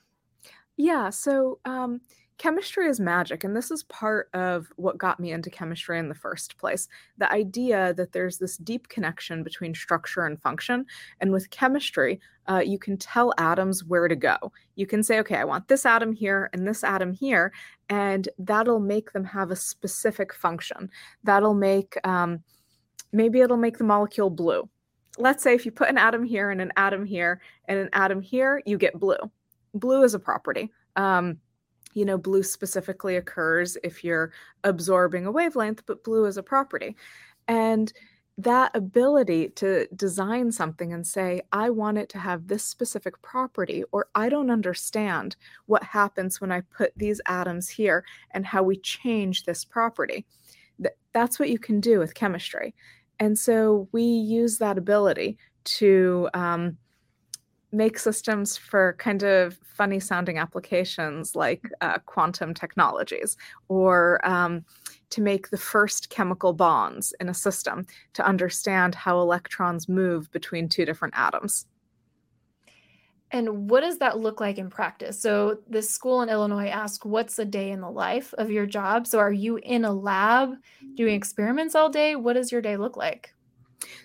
Yeah. 0.79 1.11
So 1.11 1.59
um, 1.65 2.01
chemistry 2.39 2.87
is 2.87 3.01
magic 3.01 3.43
and 3.43 3.55
this 3.55 3.73
is 3.73 3.83
part 3.83 4.31
of 4.33 4.69
what 4.77 4.97
got 4.97 5.19
me 5.19 5.33
into 5.33 5.51
chemistry 5.51 5.99
in 5.99 6.09
the 6.09 6.15
first 6.15 6.57
place. 6.57 6.87
The 7.19 7.31
idea 7.33 7.93
that 7.95 8.13
there's 8.13 8.39
this 8.39 8.57
deep 8.57 8.89
connection 8.89 9.43
between 9.43 9.75
structure 9.75 10.25
and 10.25 10.41
function 10.41 10.87
and 11.21 11.33
with 11.33 11.51
chemistry 11.51 12.21
uh, 12.49 12.63
you 12.65 12.79
can 12.79 12.97
tell 12.97 13.35
atoms 13.39 13.85
where 13.85 14.07
to 14.07 14.15
go. 14.15 14.39
You 14.77 14.87
can 14.87 15.03
say 15.03 15.19
okay 15.19 15.37
i 15.37 15.45
want 15.45 15.67
this 15.67 15.85
atom 15.85 16.13
here 16.13 16.49
and 16.53 16.67
this 16.67 16.85
atom 16.85 17.13
here 17.13 17.53
and 17.91 18.29
that'll 18.39 18.81
make 18.81 19.13
them 19.13 19.25
have 19.25 19.51
a 19.51 19.57
specific 19.57 20.33
function. 20.33 20.89
That'll 21.25 21.55
make 21.55 21.97
um, 22.07 22.45
maybe 23.13 23.41
it'll 23.41 23.57
make 23.57 23.79
the 23.79 23.85
molecule 23.85 24.31
blue. 24.31 24.69
Let's 25.19 25.43
say 25.43 25.55
if 25.55 25.67
you 25.67 25.73
put 25.73 25.89
an 25.89 25.99
atom 25.99 26.23
here 26.23 26.51
and 26.51 26.61
an 26.61 26.73
atom 26.77 27.05
here 27.05 27.41
and 27.65 27.81
an 27.81 27.91
atom 27.93 28.23
here 28.23 28.63
you 28.65 28.79
get 28.79 28.95
blue 29.01 29.19
blue 29.75 30.03
is 30.03 30.15
a 30.15 30.19
property 30.19 30.71
um, 30.97 31.39
you 31.95 32.05
know, 32.05 32.19
blue 32.19 32.43
specifically 32.43 33.17
occurs 33.17 33.77
if 33.83 34.05
you're 34.05 34.33
absorbing 34.65 35.27
a 35.27 35.33
wavelength, 35.33 35.83
but 35.87 36.05
blue 36.05 36.27
is 36.27 36.37
a 36.37 36.43
property. 36.43 36.97
And 37.47 37.93
that 38.37 38.71
ability 38.77 39.49
to 39.57 39.89
design 39.97 40.53
something 40.53 40.93
and 40.93 41.05
say, 41.05 41.43
I 41.51 41.71
want 41.71 41.99
it 41.99 42.09
to 42.11 42.19
have 42.19 42.47
this 42.47 42.63
specific 42.63 43.21
property, 43.21 43.83
or 43.91 44.09
I 44.15 44.29
don't 44.29 44.51
understand 44.51 45.35
what 45.67 45.83
happens 45.83 46.41
when 46.41 46.53
I 46.53 46.61
put 46.61 46.93
these 46.97 47.21
atoms 47.27 47.69
here 47.69 48.05
and 48.31 48.47
how 48.47 48.63
we 48.63 48.77
change 48.77 49.45
this 49.45 49.65
property. 49.65 50.25
That's 51.13 51.41
what 51.41 51.51
you 51.51 51.59
can 51.59 51.81
do 51.81 51.99
with 51.99 52.15
chemistry. 52.15 52.77
And 53.19 53.37
so 53.37 53.89
we 53.91 54.03
use 54.03 54.59
that 54.59 54.79
ability 54.79 55.39
to 55.65 56.29
um, 56.33 56.77
make 57.73 57.99
systems 57.99 58.57
for 58.57 58.95
kind 58.99 59.23
of 59.23 59.59
funny 59.63 60.01
sounding 60.01 60.39
applications 60.39 61.37
like 61.37 61.71
uh, 61.81 61.99
quantum 62.07 62.55
technologies 62.55 63.37
or 63.69 64.27
um, 64.27 64.65
to 65.11 65.21
make 65.21 65.51
the 65.51 65.59
first 65.59 66.11
chemical 66.11 66.53
bonds 66.53 67.13
in 67.21 67.29
a 67.29 67.35
system 67.35 67.87
to 68.15 68.27
understand 68.27 68.95
how 68.95 69.21
electrons 69.21 69.89
move 69.89 70.31
between 70.33 70.69
two 70.69 70.85
different 70.85 71.15
atoms. 71.17 71.67
And 73.31 73.69
what 73.69 73.83
does 73.83 73.99
that 73.99 74.19
look 74.19 74.41
like 74.41 74.57
in 74.57 74.71
practice? 74.71 75.21
So, 75.21 75.59
this 75.69 75.91
school 75.91 76.23
in 76.23 76.31
Illinois 76.31 76.69
asked, 76.69 77.05
What's 77.05 77.39
a 77.39 77.45
day 77.45 77.73
in 77.73 77.83
the 77.83 77.91
life 77.91 78.33
of 78.39 78.51
your 78.51 78.65
job? 78.65 79.07
So, 79.07 79.19
are 79.19 79.33
you 79.33 79.59
in 79.59 79.85
a 79.85 79.93
lab 79.93 80.55
doing 80.95 81.15
experiments 81.15 81.75
all 81.75 81.91
day? 81.91 82.17
What 82.17 82.35
does 82.35 82.51
your 82.51 82.63
day 82.63 82.79
look 82.79 82.97
like? 82.97 83.35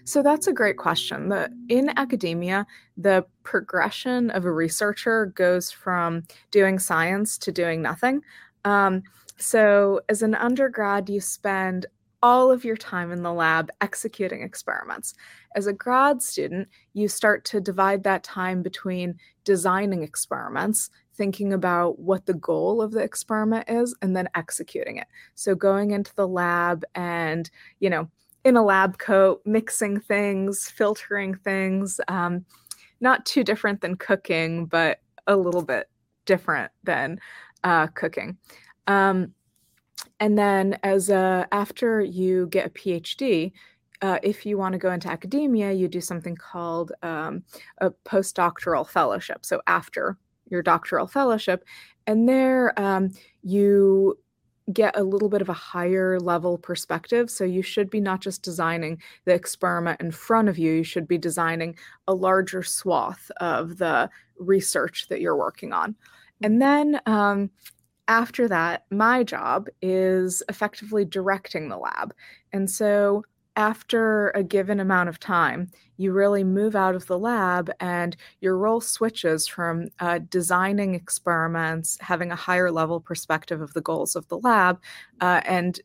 So 0.03 0.21
that's 0.21 0.47
a 0.47 0.53
great 0.53 0.77
question. 0.77 1.29
The 1.29 1.51
in 1.69 1.89
academia, 1.97 2.67
the 2.97 3.25
progression 3.43 4.29
of 4.31 4.45
a 4.45 4.51
researcher 4.51 5.27
goes 5.27 5.71
from 5.71 6.23
doing 6.51 6.79
science 6.79 7.37
to 7.39 7.51
doing 7.51 7.81
nothing. 7.81 8.21
Um, 8.65 9.03
so 9.37 10.01
as 10.09 10.21
an 10.21 10.35
undergrad, 10.35 11.09
you 11.09 11.19
spend 11.19 11.87
all 12.21 12.49
of 12.49 12.63
your 12.63 12.77
time 12.77 13.11
in 13.11 13.21
the 13.21 13.33
lab 13.33 13.69
executing 13.81 14.41
experiments. 14.41 15.13
As 15.55 15.67
a 15.67 15.73
grad 15.73 16.21
student, 16.21 16.69
you 16.93 17.09
start 17.09 17.43
to 17.45 17.59
divide 17.59 18.03
that 18.03 18.23
time 18.23 18.63
between 18.63 19.15
designing 19.43 20.03
experiments, 20.03 20.89
thinking 21.15 21.51
about 21.51 21.99
what 21.99 22.25
the 22.25 22.33
goal 22.33 22.81
of 22.81 22.91
the 22.91 23.01
experiment 23.01 23.65
is, 23.67 23.93
and 24.01 24.15
then 24.15 24.29
executing 24.35 24.97
it. 24.97 25.07
So 25.35 25.53
going 25.53 25.91
into 25.91 26.15
the 26.15 26.27
lab 26.27 26.85
and, 26.95 27.49
you 27.81 27.89
know, 27.89 28.09
in 28.43 28.57
a 28.57 28.63
lab 28.63 28.97
coat, 28.97 29.41
mixing 29.45 29.99
things, 29.99 30.69
filtering 30.69 31.35
things. 31.35 31.99
Um, 32.07 32.45
not 32.99 33.25
too 33.25 33.43
different 33.43 33.81
than 33.81 33.95
cooking, 33.95 34.65
but 34.65 34.99
a 35.27 35.35
little 35.35 35.63
bit 35.63 35.89
different 36.25 36.71
than 36.83 37.19
uh, 37.63 37.87
cooking. 37.87 38.37
Um, 38.87 39.33
and 40.19 40.37
then, 40.37 40.77
as 40.83 41.09
a, 41.09 41.47
after 41.51 42.01
you 42.01 42.47
get 42.47 42.67
a 42.67 42.69
PhD, 42.69 43.51
uh, 44.01 44.19
if 44.21 44.45
you 44.45 44.57
want 44.57 44.73
to 44.73 44.79
go 44.79 44.91
into 44.91 45.09
academia, 45.09 45.71
you 45.71 45.87
do 45.87 46.01
something 46.01 46.35
called 46.35 46.91
um, 47.03 47.43
a 47.79 47.91
postdoctoral 48.05 48.87
fellowship. 48.87 49.45
So 49.45 49.61
after 49.67 50.17
your 50.49 50.61
doctoral 50.61 51.07
fellowship, 51.07 51.63
and 52.05 52.27
there 52.27 52.77
um, 52.79 53.11
you 53.43 54.17
get 54.71 54.97
a 54.97 55.03
little 55.03 55.29
bit 55.29 55.41
of 55.41 55.49
a 55.49 55.53
higher 55.53 56.19
level 56.19 56.57
perspective. 56.57 57.29
So 57.29 57.43
you 57.43 57.61
should 57.61 57.89
be 57.89 57.99
not 57.99 58.21
just 58.21 58.41
designing 58.41 59.01
the 59.25 59.33
experiment 59.33 59.99
in 59.99 60.11
front 60.11 60.47
of 60.47 60.57
you, 60.57 60.71
you 60.73 60.83
should 60.83 61.07
be 61.07 61.17
designing 61.17 61.75
a 62.07 62.13
larger 62.13 62.63
swath 62.63 63.29
of 63.37 63.77
the 63.77 64.09
research 64.37 65.07
that 65.09 65.21
you're 65.21 65.37
working 65.37 65.73
on. 65.73 65.95
And 66.41 66.61
then 66.61 66.99
um, 67.05 67.49
after 68.07 68.47
that, 68.47 68.85
my 68.91 69.23
job 69.23 69.67
is 69.81 70.43
effectively 70.49 71.05
directing 71.05 71.69
the 71.69 71.77
lab. 71.77 72.13
And 72.51 72.69
so 72.69 73.23
after 73.55 74.29
a 74.29 74.43
given 74.43 74.79
amount 74.79 75.09
of 75.09 75.19
time, 75.19 75.69
you 75.97 76.11
really 76.11 76.43
move 76.43 76.75
out 76.75 76.95
of 76.95 77.05
the 77.07 77.19
lab 77.19 77.71
and 77.79 78.15
your 78.41 78.57
role 78.57 78.81
switches 78.81 79.47
from 79.47 79.89
uh, 79.99 80.19
designing 80.29 80.95
experiments, 80.95 81.97
having 82.01 82.31
a 82.31 82.35
higher 82.35 82.71
level 82.71 82.99
perspective 82.99 83.61
of 83.61 83.73
the 83.73 83.81
goals 83.81 84.15
of 84.15 84.27
the 84.27 84.39
lab, 84.39 84.81
uh, 85.21 85.41
and 85.45 85.79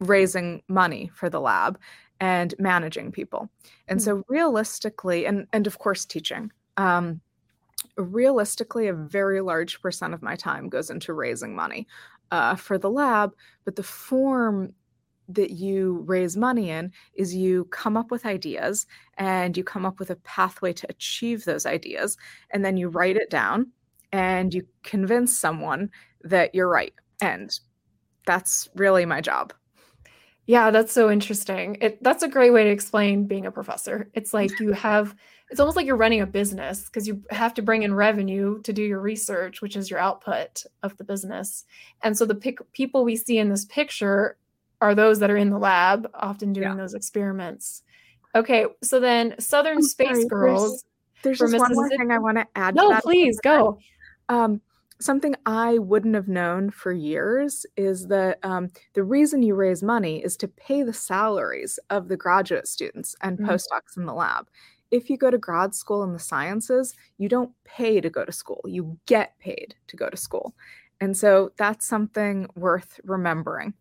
raising 0.00 0.62
money 0.68 1.10
for 1.14 1.30
the 1.30 1.40
lab 1.40 1.78
and 2.20 2.54
managing 2.58 3.10
people. 3.10 3.48
And 3.88 3.98
mm-hmm. 3.98 4.04
so, 4.04 4.24
realistically, 4.28 5.26
and, 5.26 5.46
and 5.52 5.66
of 5.66 5.78
course, 5.78 6.04
teaching. 6.04 6.52
Um, 6.76 7.20
realistically, 7.96 8.88
a 8.88 8.94
very 8.94 9.40
large 9.40 9.80
percent 9.80 10.14
of 10.14 10.22
my 10.22 10.36
time 10.36 10.68
goes 10.68 10.90
into 10.90 11.12
raising 11.12 11.54
money 11.54 11.86
uh, 12.30 12.56
for 12.56 12.78
the 12.78 12.90
lab, 12.90 13.34
but 13.64 13.76
the 13.76 13.82
form 13.82 14.74
that 15.28 15.50
you 15.50 16.02
raise 16.06 16.36
money 16.36 16.70
in 16.70 16.92
is 17.14 17.34
you 17.34 17.64
come 17.66 17.96
up 17.96 18.10
with 18.10 18.26
ideas 18.26 18.86
and 19.16 19.56
you 19.56 19.64
come 19.64 19.86
up 19.86 19.98
with 19.98 20.10
a 20.10 20.16
pathway 20.16 20.72
to 20.72 20.86
achieve 20.90 21.44
those 21.44 21.66
ideas 21.66 22.16
and 22.50 22.64
then 22.64 22.76
you 22.76 22.88
write 22.88 23.16
it 23.16 23.30
down 23.30 23.70
and 24.12 24.54
you 24.54 24.66
convince 24.82 25.36
someone 25.36 25.90
that 26.22 26.54
you're 26.54 26.68
right 26.68 26.94
and 27.20 27.58
that's 28.26 28.68
really 28.74 29.04
my 29.04 29.20
job. 29.20 29.52
Yeah 30.46 30.70
that's 30.70 30.92
so 30.92 31.10
interesting. 31.10 31.78
It, 31.80 32.02
that's 32.02 32.22
a 32.22 32.28
great 32.28 32.52
way 32.52 32.64
to 32.64 32.70
explain 32.70 33.26
being 33.26 33.46
a 33.46 33.50
professor. 33.50 34.10
It's 34.14 34.34
like 34.34 34.58
you 34.60 34.72
have 34.72 35.14
it's 35.50 35.60
almost 35.60 35.76
like 35.76 35.86
you're 35.86 35.96
running 35.96 36.20
a 36.20 36.26
business 36.26 36.86
because 36.86 37.06
you 37.06 37.22
have 37.30 37.54
to 37.54 37.62
bring 37.62 37.82
in 37.82 37.94
revenue 37.94 38.60
to 38.62 38.72
do 38.72 38.82
your 38.82 39.00
research 39.00 39.62
which 39.62 39.76
is 39.76 39.90
your 39.90 40.00
output 40.00 40.64
of 40.82 40.96
the 40.96 41.04
business. 41.04 41.64
And 42.02 42.16
so 42.16 42.26
the 42.26 42.34
pic- 42.34 42.72
people 42.72 43.04
we 43.04 43.16
see 43.16 43.38
in 43.38 43.48
this 43.48 43.64
picture 43.64 44.36
are 44.84 44.94
those 44.94 45.18
that 45.20 45.30
are 45.30 45.36
in 45.36 45.50
the 45.50 45.58
lab, 45.58 46.06
often 46.14 46.52
doing 46.52 46.68
yeah. 46.68 46.76
those 46.76 46.94
experiments. 46.94 47.82
Okay, 48.34 48.66
so 48.82 49.00
then 49.00 49.34
Southern 49.38 49.78
I'm 49.78 49.82
Space 49.82 50.08
sorry, 50.08 50.26
Girls. 50.26 50.84
There's, 51.22 51.38
there's 51.38 51.52
just 51.52 51.62
one 51.62 51.74
more 51.74 51.88
thing 51.88 52.10
I 52.10 52.18
want 52.18 52.36
to 52.36 52.46
add. 52.54 52.74
No, 52.74 53.00
please 53.00 53.38
go. 53.42 53.78
Um, 54.28 54.60
something 55.00 55.34
I 55.46 55.78
wouldn't 55.78 56.14
have 56.14 56.28
known 56.28 56.70
for 56.70 56.92
years 56.92 57.64
is 57.76 58.06
that 58.08 58.38
um, 58.42 58.70
the 58.94 59.02
reason 59.02 59.42
you 59.42 59.54
raise 59.54 59.82
money 59.82 60.22
is 60.22 60.36
to 60.38 60.48
pay 60.48 60.82
the 60.82 60.92
salaries 60.92 61.78
of 61.90 62.08
the 62.08 62.16
graduate 62.16 62.68
students 62.68 63.16
and 63.22 63.38
mm-hmm. 63.38 63.50
postdocs 63.50 63.96
in 63.96 64.04
the 64.04 64.14
lab. 64.14 64.46
if 64.94 65.10
you 65.10 65.16
go 65.16 65.30
to 65.30 65.38
grad 65.38 65.74
school 65.74 66.04
in 66.04 66.12
the 66.12 66.18
sciences, 66.18 66.94
you 67.18 67.28
don't 67.28 67.50
pay 67.64 68.00
to 68.00 68.08
go 68.08 68.24
to 68.24 68.32
school, 68.32 68.60
you 68.66 68.98
get 69.06 69.36
paid 69.38 69.74
to 69.88 69.96
go 69.96 70.08
to 70.08 70.16
school. 70.16 70.54
And 71.00 71.16
so 71.16 71.50
that's 71.56 71.86
something 71.86 72.46
worth 72.54 73.00
remembering. 73.04 73.74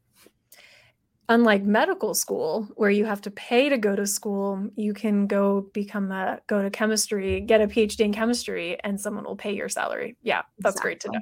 Unlike 1.33 1.63
medical 1.63 2.13
school, 2.13 2.69
where 2.75 2.91
you 2.91 3.05
have 3.05 3.19
to 3.21 3.31
pay 3.31 3.67
to 3.67 3.75
go 3.79 3.95
to 3.95 4.05
school, 4.05 4.69
you 4.75 4.93
can 4.93 5.25
go 5.25 5.61
become 5.73 6.11
a 6.11 6.39
go 6.45 6.61
to 6.61 6.69
chemistry, 6.69 7.41
get 7.41 7.59
a 7.59 7.65
PhD 7.65 8.01
in 8.01 8.13
chemistry, 8.13 8.77
and 8.83 9.01
someone 9.01 9.23
will 9.23 9.35
pay 9.35 9.55
your 9.55 9.67
salary. 9.67 10.15
Yeah, 10.21 10.43
that's 10.59 10.75
exactly. 10.75 10.89
great 10.89 10.99
to 10.99 11.11
know. 11.11 11.19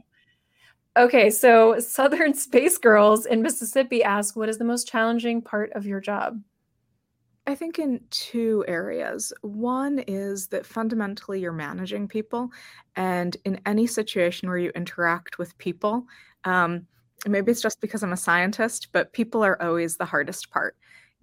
Okay, 0.97 1.29
so 1.29 1.79
Southern 1.97 2.33
Space 2.33 2.77
Girls 2.77 3.25
in 3.25 3.41
Mississippi 3.41 4.03
ask, 4.03 4.35
what 4.35 4.49
is 4.49 4.57
the 4.57 4.65
most 4.65 4.85
challenging 4.85 5.41
part 5.41 5.71
of 5.71 5.85
your 5.85 6.01
job? 6.01 6.41
I 7.47 7.55
think 7.55 7.79
in 7.79 8.01
two 8.09 8.65
areas. 8.67 9.31
One 9.43 9.99
is 9.99 10.47
that 10.47 10.65
fundamentally 10.65 11.39
you're 11.39 11.53
managing 11.53 12.09
people, 12.09 12.49
and 12.97 13.37
in 13.45 13.61
any 13.65 13.87
situation 13.87 14.49
where 14.49 14.57
you 14.57 14.71
interact 14.75 15.37
with 15.37 15.57
people, 15.57 16.05
um, 16.43 16.85
maybe 17.27 17.51
it's 17.51 17.61
just 17.61 17.81
because 17.81 18.03
I'm 18.03 18.13
a 18.13 18.17
scientist, 18.17 18.89
but 18.91 19.13
people 19.13 19.43
are 19.43 19.61
always 19.61 19.97
the 19.97 20.05
hardest 20.05 20.49
part. 20.51 20.75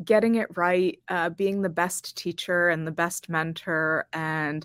Getting 0.05 0.37
it 0.37 0.49
right, 0.57 0.99
uh, 1.09 1.31
being 1.31 1.63
the 1.63 1.69
best 1.69 2.17
teacher 2.17 2.69
and 2.69 2.87
the 2.87 2.93
best 2.93 3.29
mentor, 3.29 4.07
and 4.13 4.65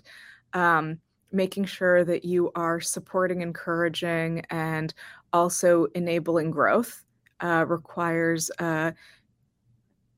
um, 0.52 0.98
making 1.32 1.64
sure 1.64 2.04
that 2.04 2.24
you 2.24 2.52
are 2.54 2.80
supporting, 2.80 3.42
encouraging, 3.42 4.44
and 4.50 4.94
also 5.32 5.86
enabling 5.94 6.52
growth 6.52 7.04
uh, 7.40 7.64
requires 7.66 8.50
a 8.60 8.94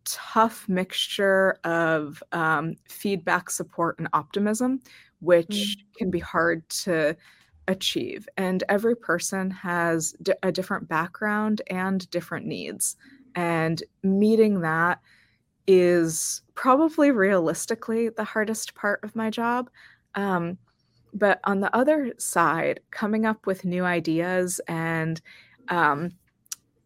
tough 0.05 0.69
mixture 0.69 1.59
of 1.65 2.23
um, 2.33 2.77
feedback, 2.89 3.51
support, 3.51 3.99
and 3.99 4.09
optimism, 4.13 4.81
which 5.21 5.49
mm. 5.49 5.77
can 5.97 6.11
be 6.11 6.21
hard 6.21 6.69
to 6.69 7.17
achieve. 7.69 8.29
And 8.37 8.63
every 8.69 8.97
person 8.97 9.51
has 9.51 10.15
d- 10.23 10.33
a 10.43 10.53
different 10.53 10.89
background 10.89 11.63
and 11.69 12.09
different 12.11 12.47
needs. 12.47 12.97
And 13.35 13.83
meeting 14.03 14.61
that 14.61 15.01
is 15.67 16.43
probably 16.55 17.11
realistically 17.11 18.09
the 18.09 18.25
hardest 18.25 18.75
part 18.75 19.03
of 19.03 19.17
my 19.17 19.31
job. 19.31 19.69
Um, 20.15 20.59
but 21.13 21.41
on 21.45 21.61
the 21.61 21.75
other 21.75 22.13
side, 22.19 22.81
coming 22.91 23.25
up 23.25 23.47
with 23.47 23.65
new 23.65 23.85
ideas 23.85 24.61
and 24.69 25.21
um, 25.69 26.13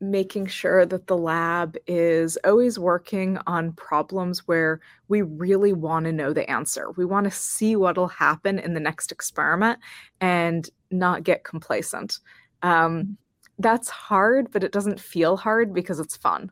making 0.00 0.46
sure 0.46 0.86
that 0.86 1.06
the 1.06 1.16
lab 1.16 1.76
is 1.86 2.38
always 2.44 2.78
working 2.78 3.38
on 3.46 3.72
problems 3.72 4.46
where 4.48 4.80
we 5.08 5.22
really 5.22 5.72
want 5.72 6.06
to 6.06 6.12
know 6.12 6.32
the 6.32 6.48
answer. 6.50 6.90
We 6.92 7.04
want 7.04 7.24
to 7.24 7.30
see 7.30 7.76
what'll 7.76 8.08
happen 8.08 8.58
in 8.58 8.74
the 8.74 8.80
next 8.80 9.12
experiment 9.12 9.78
and 10.20 10.68
not 10.90 11.22
get 11.22 11.44
complacent. 11.44 12.18
Um, 12.62 13.18
that's 13.58 13.90
hard, 13.90 14.50
but 14.52 14.64
it 14.64 14.72
doesn't 14.72 14.98
feel 14.98 15.36
hard 15.36 15.74
because 15.74 16.00
it's 16.00 16.16
fun. 16.16 16.50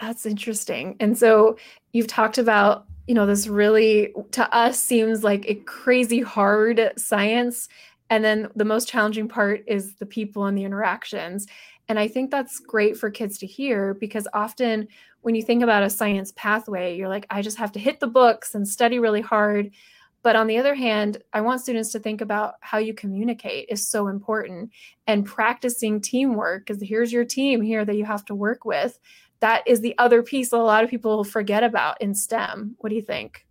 That's 0.00 0.26
interesting. 0.26 0.96
And 0.98 1.16
so 1.16 1.56
you've 1.92 2.08
talked 2.08 2.38
about 2.38 2.86
you 3.06 3.14
know, 3.14 3.26
this 3.26 3.46
really 3.46 4.12
to 4.32 4.54
us 4.54 4.80
seems 4.80 5.22
like 5.22 5.48
a 5.48 5.54
crazy 5.54 6.20
hard 6.20 6.92
science. 6.96 7.68
And 8.10 8.24
then 8.24 8.48
the 8.54 8.64
most 8.64 8.88
challenging 8.88 9.28
part 9.28 9.64
is 9.66 9.94
the 9.96 10.06
people 10.06 10.44
and 10.46 10.56
the 10.56 10.64
interactions. 10.64 11.46
And 11.88 11.98
I 11.98 12.08
think 12.08 12.30
that's 12.30 12.58
great 12.58 12.96
for 12.96 13.10
kids 13.10 13.38
to 13.38 13.46
hear 13.46 13.94
because 13.94 14.26
often 14.32 14.88
when 15.22 15.34
you 15.34 15.42
think 15.42 15.62
about 15.62 15.82
a 15.82 15.90
science 15.90 16.32
pathway, 16.36 16.96
you're 16.96 17.08
like, 17.08 17.26
I 17.30 17.42
just 17.42 17.58
have 17.58 17.72
to 17.72 17.78
hit 17.78 18.00
the 18.00 18.06
books 18.06 18.54
and 18.54 18.66
study 18.66 18.98
really 18.98 19.20
hard. 19.20 19.70
But 20.22 20.34
on 20.34 20.48
the 20.48 20.58
other 20.58 20.74
hand, 20.74 21.22
I 21.32 21.40
want 21.42 21.60
students 21.60 21.92
to 21.92 22.00
think 22.00 22.20
about 22.20 22.54
how 22.60 22.78
you 22.78 22.94
communicate 22.94 23.68
is 23.68 23.86
so 23.88 24.08
important 24.08 24.72
and 25.06 25.24
practicing 25.24 26.00
teamwork 26.00 26.66
because 26.66 26.82
here's 26.82 27.12
your 27.12 27.24
team 27.24 27.62
here 27.62 27.84
that 27.84 27.96
you 27.96 28.04
have 28.04 28.24
to 28.24 28.34
work 28.34 28.64
with 28.64 28.98
that 29.40 29.62
is 29.66 29.80
the 29.80 29.96
other 29.98 30.22
piece 30.22 30.50
that 30.50 30.56
a 30.56 30.58
lot 30.58 30.82
of 30.82 30.90
people 30.90 31.22
forget 31.22 31.62
about 31.62 32.00
in 32.00 32.14
STEM. 32.14 32.74
What 32.78 32.90
do 32.90 32.96
you 32.96 33.02
think? 33.02 33.45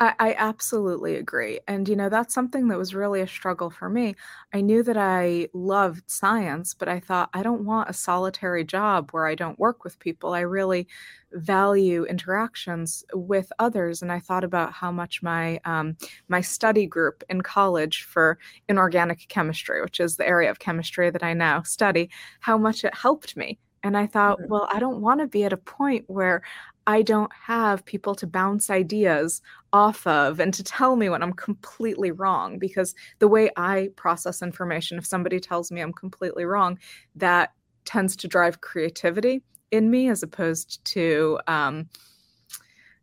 I, 0.00 0.14
I, 0.20 0.34
absolutely 0.38 1.16
agree. 1.16 1.58
And, 1.66 1.88
you 1.88 1.96
know, 1.96 2.08
that's 2.08 2.32
something 2.32 2.68
that 2.68 2.78
was 2.78 2.94
really 2.94 3.20
a 3.20 3.26
struggle 3.26 3.68
for 3.68 3.88
me. 3.88 4.14
I 4.52 4.60
knew 4.60 4.84
that 4.84 4.96
I 4.96 5.48
loved 5.52 6.08
science, 6.08 6.72
but 6.72 6.88
I 6.88 7.00
thought 7.00 7.30
I 7.34 7.42
don't 7.42 7.64
want 7.64 7.90
a 7.90 7.92
solitary 7.92 8.64
job 8.64 9.10
where 9.10 9.26
I 9.26 9.34
don't 9.34 9.58
work 9.58 9.82
with 9.82 9.98
people. 9.98 10.34
I 10.34 10.40
really 10.40 10.86
value 11.32 12.04
interactions 12.04 13.04
with 13.12 13.52
others. 13.58 14.00
And 14.00 14.12
I 14.12 14.20
thought 14.20 14.44
about 14.44 14.72
how 14.72 14.92
much 14.92 15.20
my 15.22 15.60
um, 15.64 15.96
my 16.28 16.40
study 16.40 16.86
group 16.86 17.24
in 17.28 17.40
college 17.40 18.04
for 18.04 18.38
inorganic 18.68 19.26
chemistry, 19.28 19.82
which 19.82 19.98
is 19.98 20.16
the 20.16 20.26
area 20.26 20.50
of 20.50 20.60
chemistry 20.60 21.10
that 21.10 21.24
I 21.24 21.32
now 21.34 21.62
study, 21.62 22.08
how 22.40 22.56
much 22.56 22.84
it 22.84 22.94
helped 22.94 23.36
me 23.36 23.58
and 23.82 23.96
I 23.96 24.06
thought, 24.06 24.38
mm-hmm. 24.38 24.50
well, 24.50 24.68
I 24.72 24.78
don't 24.78 25.00
want 25.00 25.20
to 25.20 25.26
be 25.26 25.44
at 25.44 25.52
a 25.52 25.56
point 25.56 26.04
where 26.08 26.42
I 26.88 27.02
don't 27.02 27.30
have 27.34 27.84
people 27.84 28.14
to 28.14 28.26
bounce 28.26 28.70
ideas 28.70 29.42
off 29.74 30.06
of 30.06 30.40
and 30.40 30.54
to 30.54 30.64
tell 30.64 30.96
me 30.96 31.10
when 31.10 31.22
I'm 31.22 31.34
completely 31.34 32.10
wrong. 32.10 32.58
Because 32.58 32.94
the 33.18 33.28
way 33.28 33.50
I 33.58 33.90
process 33.94 34.40
information, 34.40 34.96
if 34.96 35.04
somebody 35.04 35.38
tells 35.38 35.70
me 35.70 35.82
I'm 35.82 35.92
completely 35.92 36.46
wrong, 36.46 36.78
that 37.14 37.52
tends 37.84 38.16
to 38.16 38.26
drive 38.26 38.62
creativity 38.62 39.42
in 39.70 39.90
me 39.90 40.08
as 40.08 40.22
opposed 40.22 40.82
to 40.86 41.38
um, 41.46 41.90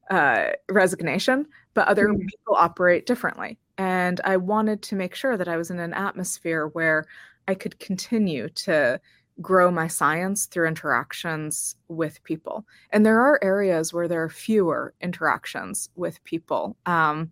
uh, 0.09 0.47
resignation. 0.67 1.45
But 1.75 1.87
other 1.87 2.07
mm-hmm. 2.07 2.25
people 2.25 2.55
operate 2.55 3.05
differently. 3.05 3.59
And 3.77 4.19
I 4.23 4.37
wanted 4.37 4.81
to 4.81 4.95
make 4.95 5.13
sure 5.13 5.37
that 5.37 5.47
I 5.47 5.57
was 5.57 5.69
in 5.69 5.77
an 5.77 5.93
atmosphere 5.93 6.69
where 6.69 7.05
I 7.47 7.53
could 7.53 7.77
continue 7.77 8.49
to 8.49 8.99
grow 9.41 9.69
my 9.69 9.87
science 9.87 10.45
through 10.45 10.67
interactions 10.67 11.75
with 11.87 12.23
people. 12.23 12.65
And 12.91 13.05
there 13.05 13.19
are 13.19 13.43
areas 13.43 13.93
where 13.93 14.07
there 14.07 14.23
are 14.23 14.29
fewer 14.29 14.93
interactions 15.01 15.89
with 15.95 16.23
people, 16.23 16.77
um, 16.85 17.31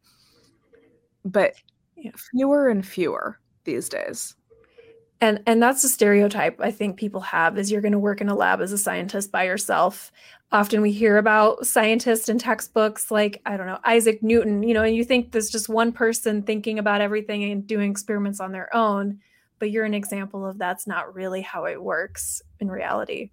but 1.24 1.54
fewer 2.32 2.68
and 2.68 2.86
fewer 2.86 3.40
these 3.64 3.88
days. 3.88 4.36
And 5.22 5.42
and 5.48 5.64
that's 5.64 5.86
a 5.86 5.90
stereotype 5.90 6.60
I 6.60 6.70
think 6.70 6.98
people 6.98 7.22
have 7.22 7.58
is 7.58 7.72
you're 7.72 7.80
going 7.80 7.94
to 7.94 8.00
work 8.00 8.20
in 8.20 8.28
a 8.28 8.36
lab 8.36 8.60
as 8.60 8.74
a 8.74 8.78
scientist 8.78 9.32
by 9.32 9.46
yourself. 9.46 10.12
Often 10.52 10.82
we 10.82 10.92
hear 10.92 11.18
about 11.18 11.66
scientists 11.66 12.28
in 12.28 12.40
textbooks 12.40 13.10
like 13.10 13.42
I 13.46 13.56
don't 13.56 13.68
know 13.68 13.80
Isaac 13.86 14.22
Newton, 14.22 14.64
you 14.64 14.74
know, 14.74 14.84
and 14.84 14.94
you 14.94 15.06
think 15.06 15.32
there's 15.32 15.50
just 15.50 15.70
one 15.70 15.94
person 15.94 16.44
thinking 16.44 16.78
about 16.78 17.00
everything 17.00 17.50
and 17.50 17.66
doing 17.66 17.90
experiments 17.90 18.42
on 18.42 18.52
their 18.52 18.76
own 18.76 19.22
but 19.64 19.72
you're 19.72 19.86
an 19.86 19.94
example 19.94 20.46
of 20.46 20.58
that's 20.58 20.86
not 20.86 21.16
really 21.16 21.40
how 21.40 21.64
it 21.64 21.82
works 21.82 22.42
in 22.60 22.70
reality. 22.70 23.32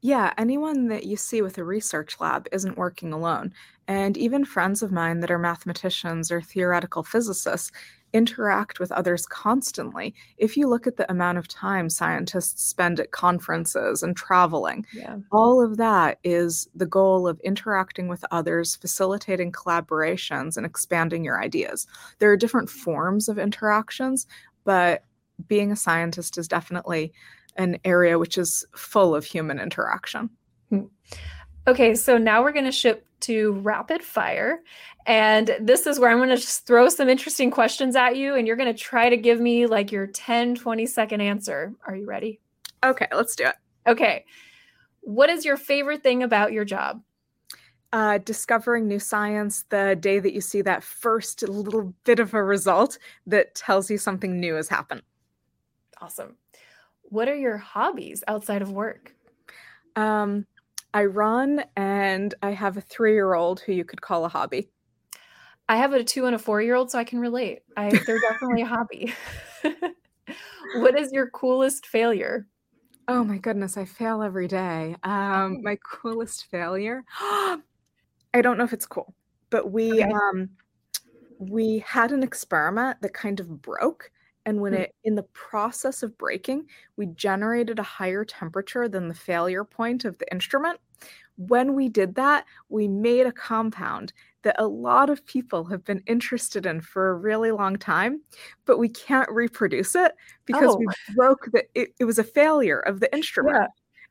Yeah, 0.00 0.34
anyone 0.36 0.88
that 0.88 1.04
you 1.04 1.16
see 1.16 1.40
with 1.40 1.56
a 1.56 1.62
research 1.62 2.18
lab 2.18 2.48
isn't 2.50 2.76
working 2.76 3.12
alone. 3.12 3.54
And 3.86 4.16
even 4.16 4.44
friends 4.44 4.82
of 4.82 4.90
mine 4.90 5.20
that 5.20 5.30
are 5.30 5.38
mathematicians 5.38 6.32
or 6.32 6.42
theoretical 6.42 7.04
physicists 7.04 7.70
interact 8.12 8.80
with 8.80 8.90
others 8.90 9.24
constantly. 9.26 10.16
If 10.36 10.56
you 10.56 10.66
look 10.66 10.88
at 10.88 10.96
the 10.96 11.08
amount 11.12 11.38
of 11.38 11.46
time 11.46 11.90
scientists 11.90 12.64
spend 12.64 12.98
at 12.98 13.12
conferences 13.12 14.02
and 14.02 14.16
traveling, 14.16 14.84
yeah. 14.92 15.18
all 15.30 15.62
of 15.62 15.76
that 15.76 16.18
is 16.24 16.68
the 16.74 16.86
goal 16.86 17.28
of 17.28 17.38
interacting 17.44 18.08
with 18.08 18.24
others, 18.32 18.74
facilitating 18.74 19.52
collaborations, 19.52 20.56
and 20.56 20.66
expanding 20.66 21.22
your 21.22 21.40
ideas. 21.40 21.86
There 22.18 22.32
are 22.32 22.36
different 22.36 22.68
forms 22.68 23.28
of 23.28 23.38
interactions, 23.38 24.26
but 24.64 25.04
being 25.46 25.72
a 25.72 25.76
scientist 25.76 26.38
is 26.38 26.48
definitely 26.48 27.12
an 27.56 27.78
area 27.84 28.18
which 28.18 28.38
is 28.38 28.64
full 28.74 29.14
of 29.14 29.24
human 29.24 29.58
interaction. 29.58 30.30
Hmm. 30.70 30.84
Okay, 31.66 31.94
so 31.94 32.16
now 32.16 32.42
we're 32.42 32.52
going 32.52 32.64
to 32.64 32.72
shift 32.72 33.02
to 33.20 33.52
rapid 33.60 34.02
fire. 34.02 34.60
And 35.06 35.56
this 35.60 35.86
is 35.86 35.98
where 35.98 36.10
I'm 36.10 36.18
going 36.18 36.28
to 36.30 36.36
just 36.36 36.66
throw 36.66 36.88
some 36.88 37.08
interesting 37.08 37.50
questions 37.50 37.96
at 37.96 38.16
you, 38.16 38.34
and 38.34 38.46
you're 38.46 38.56
going 38.56 38.74
to 38.74 38.78
try 38.78 39.08
to 39.08 39.16
give 39.16 39.40
me 39.40 39.66
like 39.66 39.90
your 39.92 40.06
10, 40.06 40.54
20 40.54 40.86
second 40.86 41.20
answer. 41.20 41.72
Are 41.86 41.96
you 41.96 42.06
ready? 42.06 42.40
Okay, 42.84 43.06
let's 43.12 43.34
do 43.34 43.44
it. 43.46 43.54
Okay. 43.86 44.24
What 45.00 45.30
is 45.30 45.44
your 45.44 45.56
favorite 45.56 46.02
thing 46.02 46.22
about 46.22 46.52
your 46.52 46.64
job? 46.64 47.02
Uh, 47.92 48.18
discovering 48.18 48.86
new 48.86 48.98
science 48.98 49.64
the 49.70 49.96
day 49.98 50.18
that 50.18 50.34
you 50.34 50.42
see 50.42 50.60
that 50.60 50.82
first 50.82 51.48
little 51.48 51.94
bit 52.04 52.20
of 52.20 52.34
a 52.34 52.42
result 52.42 52.98
that 53.26 53.54
tells 53.54 53.90
you 53.90 53.96
something 53.96 54.38
new 54.38 54.54
has 54.54 54.68
happened. 54.68 55.02
Awesome. 56.00 56.36
What 57.02 57.28
are 57.28 57.36
your 57.36 57.56
hobbies 57.56 58.22
outside 58.28 58.62
of 58.62 58.70
work? 58.70 59.14
Um, 59.96 60.46
I 60.94 61.04
run 61.04 61.64
and 61.76 62.34
I 62.42 62.50
have 62.52 62.76
a 62.76 62.80
three 62.80 63.14
year 63.14 63.34
old 63.34 63.60
who 63.60 63.72
you 63.72 63.84
could 63.84 64.00
call 64.00 64.24
a 64.24 64.28
hobby. 64.28 64.70
I 65.68 65.76
have 65.76 65.92
a 65.92 66.02
two 66.02 66.26
and 66.26 66.34
a 66.34 66.38
four 66.38 66.62
year 66.62 66.74
old, 66.74 66.90
so 66.90 66.98
I 66.98 67.04
can 67.04 67.18
relate. 67.18 67.60
I, 67.76 67.90
they're 68.06 68.20
definitely 68.20 68.62
a 68.62 68.66
hobby. 68.66 69.12
what 70.74 70.98
is 70.98 71.12
your 71.12 71.28
coolest 71.30 71.86
failure? 71.86 72.46
Oh 73.06 73.24
my 73.24 73.38
goodness, 73.38 73.76
I 73.76 73.84
fail 73.84 74.22
every 74.22 74.48
day. 74.48 74.96
Um, 75.02 75.56
oh. 75.58 75.62
my 75.62 75.78
coolest 75.84 76.46
failure. 76.50 77.04
I 77.20 78.42
don't 78.42 78.58
know 78.58 78.64
if 78.64 78.72
it's 78.72 78.86
cool, 78.86 79.14
but 79.50 79.72
we 79.72 80.02
Okay. 80.02 80.12
um 80.12 80.50
we 81.38 81.78
had 81.86 82.12
an 82.12 82.22
experiment 82.22 83.00
that 83.02 83.14
kind 83.14 83.40
of 83.40 83.62
broke 83.62 84.10
and 84.48 84.60
when 84.60 84.72
Hmm. 84.72 84.82
it 84.82 84.94
in 85.04 85.14
the 85.16 85.22
process 85.34 86.02
of 86.02 86.16
breaking 86.18 86.66
we 86.96 87.06
generated 87.06 87.78
a 87.78 87.82
higher 87.82 88.24
temperature 88.24 88.88
than 88.88 89.08
the 89.08 89.14
failure 89.14 89.64
point 89.64 90.04
of 90.04 90.18
the 90.18 90.32
instrument 90.32 90.80
when 91.36 91.74
we 91.74 91.88
did 91.88 92.14
that 92.16 92.44
we 92.68 92.88
made 92.88 93.26
a 93.26 93.32
compound 93.32 94.12
that 94.42 94.56
a 94.58 94.66
lot 94.66 95.10
of 95.10 95.24
people 95.26 95.64
have 95.64 95.84
been 95.84 96.02
interested 96.06 96.66
in 96.66 96.80
for 96.80 97.10
a 97.10 97.14
really 97.16 97.50
long 97.52 97.76
time 97.76 98.20
but 98.64 98.78
we 98.78 98.88
can't 98.88 99.30
reproduce 99.30 99.94
it 99.94 100.12
because 100.46 100.76
we 100.78 100.86
Oh. 100.86 100.94
broke 101.08 101.46
the 101.52 101.64
it, 101.74 101.90
it 102.00 102.04
was 102.04 102.18
a 102.18 102.24
failure 102.24 102.80
of 102.80 103.00
the 103.00 103.12
instrument 103.14 103.60
Yeah. 103.60 103.66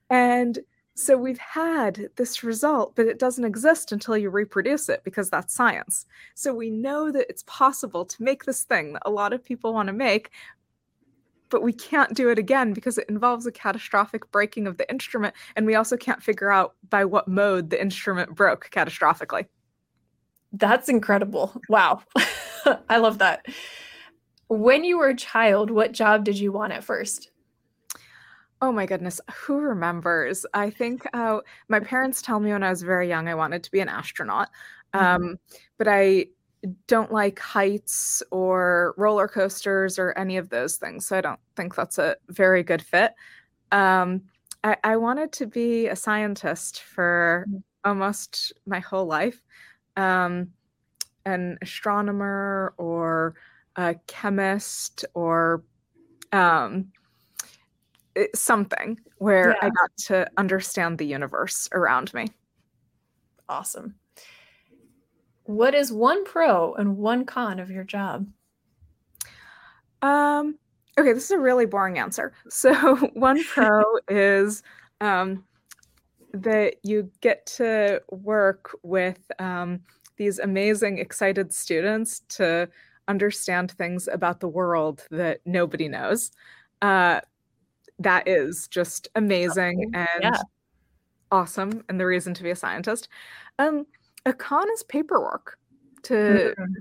and 0.10 0.60
so 0.98 1.16
we've 1.16 1.38
had 1.38 2.10
this 2.16 2.44
result, 2.44 2.96
but 2.96 3.06
it 3.06 3.20
doesn't 3.20 3.46
exist 3.46 3.92
until 3.92 4.18
you 4.18 4.32
reproduce 4.32 4.90
it 4.90 5.04
because 5.04 5.30
that's 5.30 5.54
science. 5.54 6.08
So 6.34 6.56
we 6.56 6.72
know 6.72 7.12
that 7.12 7.30
it's 7.30 7.44
possible 7.46 8.04
to 8.04 8.24
make 8.24 8.46
this 8.46 8.64
thing 8.64 8.94
that 8.94 9.04
a 9.06 9.12
lot 9.12 9.32
of 9.32 9.46
people 9.46 9.76
want 9.76 9.88
to 9.88 9.94
make, 9.94 10.32
but 11.50 11.62
we 11.62 11.72
can't 11.72 12.16
do 12.16 12.30
it 12.30 12.40
again 12.40 12.74
because 12.74 12.98
it 12.98 13.08
involves 13.10 13.46
a 13.46 13.52
catastrophic 13.52 14.32
breaking 14.32 14.66
of 14.66 14.78
the 14.78 14.90
instrument. 14.90 15.36
And 15.56 15.68
we 15.68 15.76
also 15.76 15.98
can't 15.98 16.24
figure 16.24 16.50
out 16.50 16.74
by 16.90 17.06
what 17.06 17.28
mode 17.28 17.70
the 17.70 17.80
instrument 17.80 18.34
broke 18.34 18.72
catastrophically. 18.72 19.46
That's 20.52 20.90
incredible. 20.90 21.62
Wow. 21.70 22.02
I 22.90 22.98
love 22.98 23.20
that. 23.20 23.46
When 24.48 24.84
you 24.84 24.98
were 24.98 25.10
a 25.10 25.16
child, 25.16 25.70
what 25.70 25.92
job 25.92 26.24
did 26.24 26.40
you 26.40 26.52
want 26.52 26.74
at 26.74 26.84
first? 26.84 27.30
Oh 28.62 28.72
my 28.72 28.86
goodness, 28.88 29.22
who 29.36 29.60
remembers? 29.60 30.46
I 30.54 30.70
think 30.72 31.08
uh, 31.14 31.42
my 31.70 31.80
parents 31.80 32.22
tell 32.24 32.40
me 32.40 32.52
when 32.52 32.64
I 32.64 32.70
was 32.72 32.82
very 32.82 33.08
young 33.08 33.28
I 33.28 33.36
wanted 33.36 33.64
to 33.64 33.72
be 33.72 33.82
an 33.82 33.90
astronaut, 33.90 34.50
Mhm. 35.00 35.00
um, 35.00 35.38
but 35.78 35.88
I 35.88 36.28
don't 36.88 37.12
like 37.12 37.38
heights 37.40 38.24
or 38.32 38.96
roller 38.98 39.28
coasters 39.28 40.00
or 40.00 40.12
any 40.18 40.38
of 40.38 40.50
those 40.50 40.78
things, 40.78 41.06
so 41.06 41.18
I 41.18 41.22
don't 41.22 41.40
think 41.56 41.76
that's 41.76 42.00
a 42.00 42.18
very 42.30 42.64
good 42.64 42.82
fit. 42.82 43.14
Um, 43.72 44.24
I, 44.64 44.78
I 44.84 44.98
wanted 44.98 45.34
to 45.34 45.48
be 45.48 45.88
a 45.88 45.96
scientist 45.96 46.82
for 46.84 47.50
Mm. 47.50 47.64
almost 47.86 48.54
my 48.68 48.80
whole 48.80 49.06
life, 49.08 49.42
um, 49.98 50.50
an 51.26 51.58
astronomer 51.62 52.74
or 52.78 53.36
a 53.78 53.96
chemist 54.08 55.06
or 55.16 55.64
um, 56.34 56.92
something 58.36 59.00
where 59.18 59.56
I 59.64 59.70
got 59.70 59.98
to 60.08 60.30
understand 60.38 60.98
the 60.98 61.06
universe 61.06 61.70
around 61.72 62.14
me. 62.14 62.28
Awesome. 63.50 63.96
What 65.44 65.74
is 65.74 65.92
one 65.92 66.26
pro 66.26 66.74
and 66.74 66.98
one 66.98 67.26
con 67.26 67.60
of 67.60 67.72
your 67.72 67.84
job? 67.84 68.28
Um, 70.02 70.58
okay, 70.98 71.14
this 71.14 71.26
is 71.26 71.32
a 71.32 71.40
really 71.40 71.66
boring 71.66 72.00
answer. 72.00 72.34
So 72.50 72.96
one 73.14 73.44
pro 73.44 73.84
is 74.10 74.64
um, 75.00 75.46
that 76.34 76.76
you 76.84 77.10
get 77.22 77.46
to 77.58 78.02
work 78.12 78.76
with 78.84 79.20
um, 79.40 79.82
these 80.18 80.40
amazing, 80.40 80.98
excited 80.98 81.54
students 81.54 82.22
to 82.30 82.70
understand 83.08 83.72
things 83.72 84.08
about 84.08 84.40
the 84.40 84.48
world 84.48 85.06
that 85.12 85.40
nobody 85.46 85.88
knows. 85.88 86.32
Uh, 86.82 87.22
that 88.00 88.28
is 88.28 88.68
just 88.68 89.08
amazing 89.16 89.92
and 89.94 90.08
Yeah. 90.22 90.42
awesome, 91.32 91.84
and 91.90 92.00
the 92.00 92.06
reason 92.06 92.34
to 92.36 92.44
be 92.44 92.52
a 92.52 92.56
scientist. 92.56 93.10
Um, 93.60 93.86
a 94.26 94.34
con 94.34 94.70
is 94.72 94.84
paperwork. 94.84 95.58
To 96.04 96.54
Mm. 96.58 96.76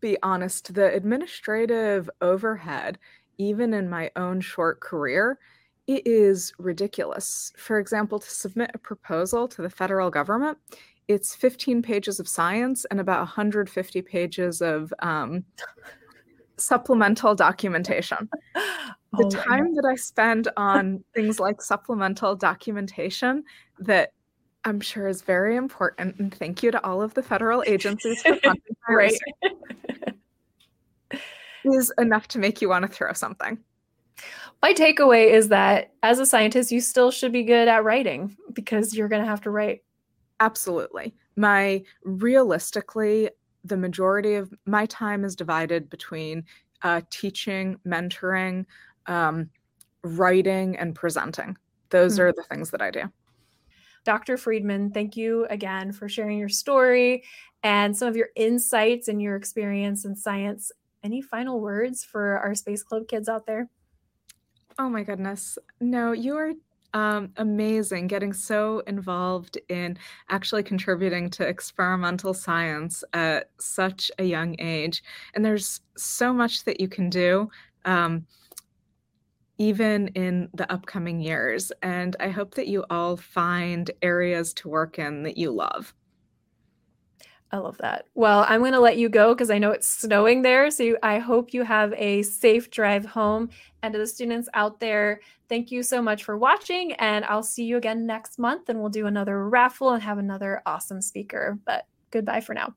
be 0.00 0.16
honest, 0.22 0.74
the 0.74 0.92
administrative 0.94 2.08
overhead, 2.20 2.98
even 3.38 3.74
in 3.74 3.88
my 3.90 4.10
own 4.16 4.40
short 4.40 4.80
career, 4.80 5.38
it 5.86 6.06
is 6.06 6.52
ridiculous. 6.58 7.52
For 7.56 7.78
example, 7.78 8.18
to 8.18 8.30
submit 8.30 8.70
a 8.74 8.78
proposal 8.78 9.48
to 9.48 9.62
the 9.62 9.68
federal 9.70 10.10
government, 10.10 10.58
it's 11.08 11.34
15 11.34 11.82
pages 11.82 12.20
of 12.20 12.28
science 12.28 12.86
and 12.86 13.00
about 13.00 13.18
150 13.20 14.00
pages 14.02 14.62
of 14.62 14.92
um, 15.00 15.44
supplemental 16.56 17.34
documentation. 17.34 18.28
The 19.16 19.24
Oh 19.24 19.30
time 19.30 19.74
that 19.74 19.86
I 19.90 19.96
spend 19.96 20.48
on 20.56 21.04
things 21.14 21.40
like 21.40 21.62
supplemental 21.62 22.36
documentation 22.36 23.44
that 23.78 24.12
I'm 24.64 24.80
sure 24.80 25.08
is 25.08 25.22
very 25.22 25.56
important, 25.56 26.18
and 26.18 26.34
thank 26.34 26.62
you 26.62 26.70
to 26.70 26.84
all 26.84 27.02
of 27.02 27.14
the 27.14 27.22
federal 27.22 27.62
agencies 27.66 28.22
for 28.22 28.36
funding 28.36 28.62
my 28.88 28.94
Right. 28.94 29.12
research, 31.12 31.20
is 31.64 31.92
enough 31.98 32.28
to 32.28 32.38
make 32.38 32.62
you 32.62 32.68
want 32.68 32.82
to 32.82 32.88
throw 32.88 33.12
something. 33.12 33.58
My 34.62 34.72
takeaway 34.72 35.30
is 35.30 35.48
that 35.48 35.92
as 36.02 36.18
a 36.18 36.26
scientist, 36.26 36.72
you 36.72 36.80
still 36.80 37.10
should 37.10 37.32
be 37.32 37.42
good 37.42 37.68
at 37.68 37.84
writing 37.84 38.36
because 38.52 38.94
you're 38.94 39.08
going 39.08 39.22
to 39.22 39.28
have 39.28 39.42
to 39.42 39.50
write. 39.50 39.82
Absolutely. 40.40 41.14
My 41.36 41.82
realistically, 42.04 43.30
the 43.64 43.76
majority 43.76 44.34
of 44.34 44.52
my 44.66 44.86
time 44.86 45.24
is 45.24 45.36
divided 45.36 45.90
between 45.90 46.44
uh, 46.82 47.00
teaching, 47.10 47.78
mentoring, 47.86 48.66
um, 49.06 49.50
writing, 50.02 50.76
and 50.76 50.94
presenting. 50.94 51.56
Those 51.90 52.16
Hmm. 52.16 52.22
are 52.22 52.32
the 52.32 52.44
things 52.44 52.70
that 52.70 52.82
I 52.82 52.90
do. 52.90 53.02
Dr. 54.04 54.36
Freedman, 54.36 54.90
thank 54.90 55.16
you 55.16 55.46
again 55.46 55.90
for 55.92 56.08
sharing 56.08 56.38
your 56.38 56.50
story 56.50 57.24
and 57.62 57.96
some 57.96 58.06
of 58.08 58.16
your 58.16 58.28
insights 58.36 59.08
and 59.08 59.22
your 59.22 59.34
experience 59.36 60.04
in 60.04 60.14
science. 60.14 60.70
Any 61.02 61.22
final 61.22 61.60
words 61.60 62.04
for 62.04 62.38
our 62.38 62.54
Space 62.54 62.82
Club 62.82 63.08
kids 63.08 63.28
out 63.28 63.46
there? 63.46 63.68
Oh 64.78 64.88
my 64.90 65.02
goodness. 65.04 65.58
No, 65.80 66.12
you 66.12 66.36
are 66.36 66.52
um, 66.92 67.32
amazing 67.38 68.06
getting 68.06 68.32
so 68.32 68.80
involved 68.86 69.58
in 69.68 69.98
actually 70.28 70.62
contributing 70.62 71.28
to 71.30 71.46
experimental 71.46 72.34
science 72.34 73.02
at 73.14 73.50
such 73.58 74.10
a 74.18 74.24
young 74.24 74.54
age. 74.60 75.02
And 75.34 75.44
there's 75.44 75.80
so 75.96 76.32
much 76.32 76.64
that 76.64 76.80
you 76.80 76.88
can 76.88 77.10
do. 77.10 77.50
Um, 77.84 78.26
even 79.58 80.08
in 80.08 80.48
the 80.54 80.70
upcoming 80.72 81.20
years. 81.20 81.72
And 81.82 82.16
I 82.20 82.28
hope 82.28 82.54
that 82.54 82.66
you 82.66 82.84
all 82.90 83.16
find 83.16 83.90
areas 84.02 84.52
to 84.54 84.68
work 84.68 84.98
in 84.98 85.22
that 85.24 85.36
you 85.36 85.50
love. 85.50 85.94
I 87.52 87.58
love 87.58 87.78
that. 87.78 88.06
Well, 88.14 88.44
I'm 88.48 88.60
going 88.60 88.72
to 88.72 88.80
let 88.80 88.96
you 88.96 89.08
go 89.08 89.32
because 89.32 89.48
I 89.48 89.58
know 89.58 89.70
it's 89.70 89.86
snowing 89.86 90.42
there. 90.42 90.72
So 90.72 90.82
you, 90.82 90.98
I 91.04 91.20
hope 91.20 91.54
you 91.54 91.62
have 91.62 91.94
a 91.96 92.22
safe 92.22 92.68
drive 92.68 93.06
home. 93.06 93.48
And 93.82 93.92
to 93.92 93.98
the 93.98 94.08
students 94.08 94.48
out 94.54 94.80
there, 94.80 95.20
thank 95.48 95.70
you 95.70 95.84
so 95.84 96.02
much 96.02 96.24
for 96.24 96.36
watching. 96.36 96.94
And 96.94 97.24
I'll 97.26 97.44
see 97.44 97.64
you 97.64 97.76
again 97.76 98.06
next 98.06 98.40
month. 98.40 98.70
And 98.70 98.80
we'll 98.80 98.88
do 98.88 99.06
another 99.06 99.48
raffle 99.48 99.90
and 99.90 100.02
have 100.02 100.18
another 100.18 100.62
awesome 100.66 101.00
speaker. 101.00 101.56
But 101.64 101.86
goodbye 102.10 102.40
for 102.40 102.54
now. 102.54 102.74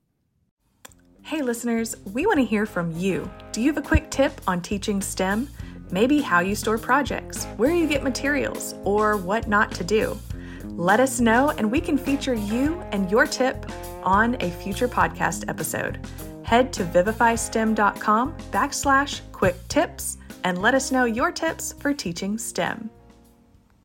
Hey, 1.22 1.42
listeners, 1.42 1.96
we 2.12 2.26
want 2.26 2.38
to 2.38 2.44
hear 2.44 2.64
from 2.64 2.92
you. 2.96 3.28
Do 3.50 3.60
you 3.60 3.66
have 3.72 3.84
a 3.84 3.86
quick 3.86 4.10
tip 4.10 4.40
on 4.46 4.62
teaching 4.62 5.02
STEM? 5.02 5.48
Maybe 5.90 6.20
how 6.20 6.40
you 6.40 6.54
store 6.54 6.78
projects, 6.78 7.44
where 7.56 7.74
you 7.74 7.86
get 7.86 8.02
materials, 8.02 8.74
or 8.84 9.16
what 9.16 9.48
not 9.48 9.72
to 9.72 9.84
do. 9.84 10.18
Let 10.64 11.00
us 11.00 11.20
know, 11.20 11.50
and 11.50 11.70
we 11.70 11.80
can 11.80 11.98
feature 11.98 12.34
you 12.34 12.80
and 12.92 13.10
your 13.10 13.26
tip 13.26 13.66
on 14.02 14.36
a 14.40 14.50
future 14.50 14.88
podcast 14.88 15.48
episode. 15.48 15.98
Head 16.42 16.72
to 16.74 16.84
vivifystem.com 16.84 18.36
backslash 18.50 19.20
quick 19.32 19.56
tips 19.68 20.18
and 20.44 20.62
let 20.62 20.74
us 20.74 20.92
know 20.92 21.04
your 21.04 21.32
tips 21.32 21.74
for 21.78 21.92
teaching 21.92 22.38
STEM. 22.38 22.90